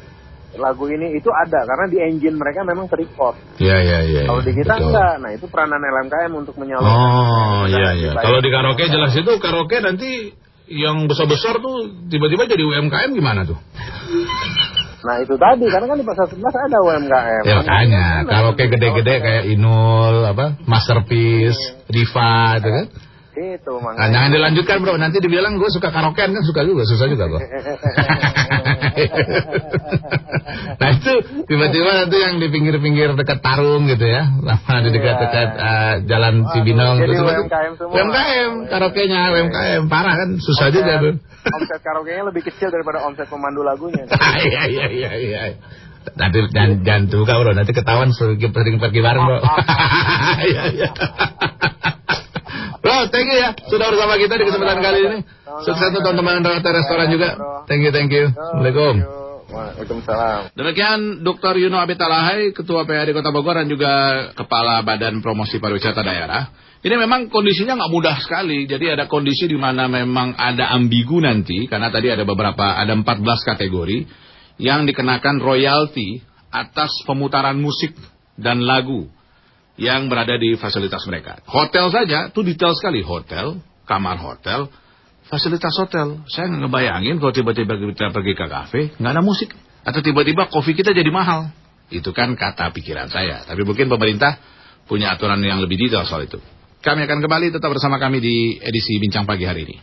lagu 0.59 0.83
ini 0.91 1.15
itu 1.15 1.31
ada 1.31 1.63
karena 1.63 1.85
di 1.87 1.97
engine 2.03 2.35
mereka 2.35 2.67
memang 2.67 2.91
terrecord. 2.91 3.39
ya 3.55 3.79
ya 3.79 4.03
ya 4.03 4.23
Kalau 4.27 4.41
di 4.43 4.51
kita 4.51 4.73
betul. 4.75 4.87
enggak. 4.91 5.13
Nah 5.23 5.29
itu 5.31 5.45
peranan 5.47 5.79
LMKM 5.79 6.31
untuk 6.35 6.55
menyalurkan. 6.59 6.91
Oh 6.91 7.63
iya 7.71 7.89
iya. 7.95 8.11
Kalau 8.19 8.39
di 8.43 8.49
karaoke 8.51 8.85
jelas 8.91 9.15
itu 9.15 9.31
karaoke 9.39 9.79
nanti 9.79 10.35
yang 10.71 11.07
besar-besar 11.07 11.59
tuh 11.63 12.07
tiba-tiba 12.11 12.47
jadi 12.47 12.63
UMKM 12.63 13.11
gimana 13.15 13.47
tuh? 13.47 13.59
Nah 15.01 15.17
itu 15.17 15.33
tadi 15.33 15.65
karena 15.65 15.85
kan 15.89 15.97
di 15.97 16.05
pasar 16.05 16.25
11 16.29 16.37
ada 16.43 16.77
UMKM. 16.83 17.43
Ya 17.47 17.55
makanya 17.63 18.05
Kan 18.21 18.29
karaoke 18.29 18.63
ada 18.67 18.71
gede-gede 18.75 19.15
kayak 19.23 19.43
Inul 19.55 20.15
apa 20.27 20.45
Masterpiece, 20.67 21.61
Diva 21.87 22.59
itu 22.59 22.69
kan. 22.69 22.85
Itu 23.31 23.79
Nah, 23.79 23.95
makanya. 23.95 24.11
jangan 24.11 24.29
dilanjutkan 24.35 24.77
bro, 24.83 24.99
nanti 24.99 25.17
dibilang 25.23 25.55
gue 25.55 25.69
suka 25.71 25.87
karaokean 25.87 26.35
kan 26.35 26.43
suka 26.43 26.67
juga, 26.67 26.83
susah 26.83 27.07
juga 27.07 27.31
gue. 27.31 27.39
nah 30.81 30.89
itu 30.91 31.11
tiba-tiba 31.47 31.89
nanti 31.95 32.17
yang 32.19 32.43
di 32.43 32.47
pinggir-pinggir 32.51 33.15
dekat 33.15 33.39
Tarung 33.39 33.87
gitu 33.87 34.03
ya, 34.03 34.27
sama 34.67 34.83
di 34.83 34.91
dekat-dekat 34.91 35.49
eh, 35.55 35.93
Jalan 36.11 36.43
Waduh, 36.43 36.51
Cibinong 36.59 36.95
jadi 36.99 37.13
gitu. 37.15 37.23
UMKM 37.23 37.71
semua. 37.79 37.95
UMKM, 37.95 38.51
karaoke-nya 38.67 39.21
UMKM, 39.31 39.81
parah 39.87 40.15
kan, 40.19 40.29
susah 40.35 40.67
juga 40.75 40.93
tuh. 40.99 41.13
Omset 41.41 41.79
karaoke-nya 41.81 42.23
lebih 42.27 42.43
kecil 42.45 42.67
daripada 42.67 42.99
omset 43.07 43.31
pemandu 43.31 43.63
lagunya. 43.63 44.03
Iya 44.41 44.63
iya 44.67 44.85
iya 44.91 45.11
iya. 45.15 45.41
Nanti 46.17 46.49
jangan 46.49 46.81
jangan 46.81 47.03
buka 47.13 47.33
bro, 47.39 47.51
nanti 47.53 47.71
ketahuan 47.77 48.09
sering 48.11 48.51
pergi 48.81 48.99
bareng 48.99 49.23
bro. 49.23 49.39
Iya 50.51 50.63
iya. 50.75 50.89
Bro, 52.81 53.13
thank 53.13 53.29
you 53.29 53.37
ya 53.37 53.53
sudah 53.69 53.93
bersama 53.93 54.17
kita 54.17 54.33
di 54.41 54.45
kesempatan 54.49 54.79
kali 54.81 54.99
ini. 55.05 55.19
Sukses 55.61 55.93
untuk 55.93 56.17
teman-teman 56.17 56.65
restoran 56.65 57.13
juga. 57.13 57.37
Thank 57.69 57.85
you 57.85 57.93
thank 57.93 58.09
you. 58.09 58.33
Assalamualaikum. 58.33 59.21
Waalaikumsalam. 59.51 60.55
Demikian 60.57 61.21
Dr. 61.21 61.59
Yuno 61.61 61.77
Abitalahai, 61.77 62.55
Ketua 62.55 62.87
PAD 62.87 63.13
Kota 63.13 63.29
Bogor 63.29 63.61
dan 63.61 63.67
juga 63.69 63.91
Kepala 64.33 64.81
Badan 64.81 65.21
Promosi 65.21 65.61
Pariwisata 65.61 66.01
Daerah. 66.01 66.49
Ini 66.81 66.97
memang 66.97 67.29
kondisinya 67.29 67.77
nggak 67.77 67.91
mudah 67.93 68.17
sekali. 68.25 68.65
Jadi 68.65 68.89
ada 68.89 69.05
kondisi 69.05 69.45
di 69.45 69.59
mana 69.59 69.85
memang 69.85 70.33
ada 70.33 70.73
ambigu 70.73 71.21
nanti, 71.21 71.69
karena 71.69 71.93
tadi 71.93 72.09
ada 72.09 72.25
beberapa, 72.25 72.81
ada 72.81 72.97
14 72.97 73.05
kategori 73.45 74.09
yang 74.57 74.89
dikenakan 74.89 75.37
royalti 75.37 76.25
atas 76.49 76.89
pemutaran 77.05 77.61
musik 77.61 77.93
dan 78.41 78.65
lagu 78.65 79.05
yang 79.81 80.05
berada 80.13 80.37
di 80.37 80.53
fasilitas 80.61 81.01
mereka. 81.09 81.41
Hotel 81.49 81.89
saja, 81.89 82.29
tuh 82.29 82.45
detail 82.45 82.77
sekali. 82.77 83.01
Hotel, 83.01 83.57
kamar 83.89 84.21
hotel, 84.21 84.69
fasilitas 85.25 85.73
hotel. 85.73 86.21
Saya 86.29 86.53
nggak 86.53 86.69
ngebayangin 86.69 87.17
kalau 87.17 87.33
tiba-tiba 87.33 87.81
kita 87.81 88.13
pergi 88.13 88.33
ke 88.37 88.45
kafe, 88.45 88.81
nggak 89.01 89.11
ada 89.17 89.25
musik. 89.25 89.49
Atau 89.81 90.05
tiba-tiba 90.05 90.45
kopi 90.53 90.77
kita 90.77 90.93
jadi 90.93 91.09
mahal. 91.09 91.49
Itu 91.89 92.13
kan 92.13 92.37
kata 92.37 92.69
pikiran 92.77 93.09
saya. 93.09 93.41
Tapi 93.41 93.65
mungkin 93.65 93.89
pemerintah 93.89 94.37
punya 94.85 95.17
aturan 95.17 95.41
yang 95.41 95.57
lebih 95.57 95.81
detail 95.81 96.05
soal 96.05 96.29
itu. 96.29 96.37
Kami 96.85 97.01
akan 97.09 97.17
kembali 97.25 97.49
tetap 97.49 97.73
bersama 97.73 97.97
kami 97.97 98.21
di 98.21 98.35
edisi 98.61 99.01
Bincang 99.01 99.25
Pagi 99.25 99.49
hari 99.49 99.65
ini. 99.65 99.77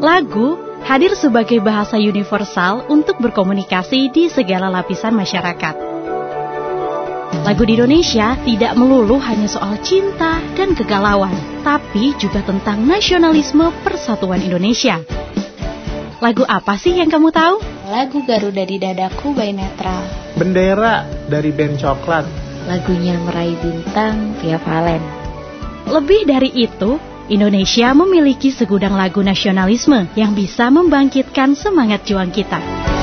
Lagu 0.00 0.65
hadir 0.86 1.18
sebagai 1.18 1.58
bahasa 1.58 1.98
universal 1.98 2.86
untuk 2.86 3.18
berkomunikasi 3.18 4.08
di 4.14 4.30
segala 4.30 4.70
lapisan 4.70 5.12
masyarakat. 5.18 5.74
Lagu 7.42 7.62
di 7.66 7.74
Indonesia 7.74 8.38
tidak 8.46 8.72
melulu 8.78 9.18
hanya 9.18 9.50
soal 9.50 9.82
cinta 9.82 10.38
dan 10.54 10.78
kegalauan, 10.78 11.34
tapi 11.66 12.14
juga 12.16 12.42
tentang 12.46 12.86
nasionalisme 12.86 13.66
persatuan 13.82 14.38
Indonesia. 14.40 15.02
Lagu 16.22 16.46
apa 16.46 16.78
sih 16.80 16.96
yang 16.96 17.10
kamu 17.10 17.28
tahu? 17.34 17.60
Lagu 17.90 18.24
Garuda 18.24 18.64
di 18.64 18.80
Dadaku 18.80 19.36
by 19.36 19.52
Netral. 19.52 20.02
Bendera 20.38 21.06
dari 21.28 21.50
band 21.52 21.76
coklat. 21.82 22.24
Lagunya 22.66 23.14
Meraih 23.20 23.58
Bintang 23.62 24.34
via 24.42 24.58
Valen. 24.58 25.02
Lebih 25.86 26.26
dari 26.26 26.50
itu, 26.50 26.98
Indonesia 27.26 27.90
memiliki 27.90 28.54
segudang 28.54 28.94
lagu 28.94 29.18
nasionalisme 29.18 30.06
yang 30.14 30.30
bisa 30.30 30.70
membangkitkan 30.70 31.58
semangat 31.58 32.06
juang 32.06 32.30
kita. 32.30 32.95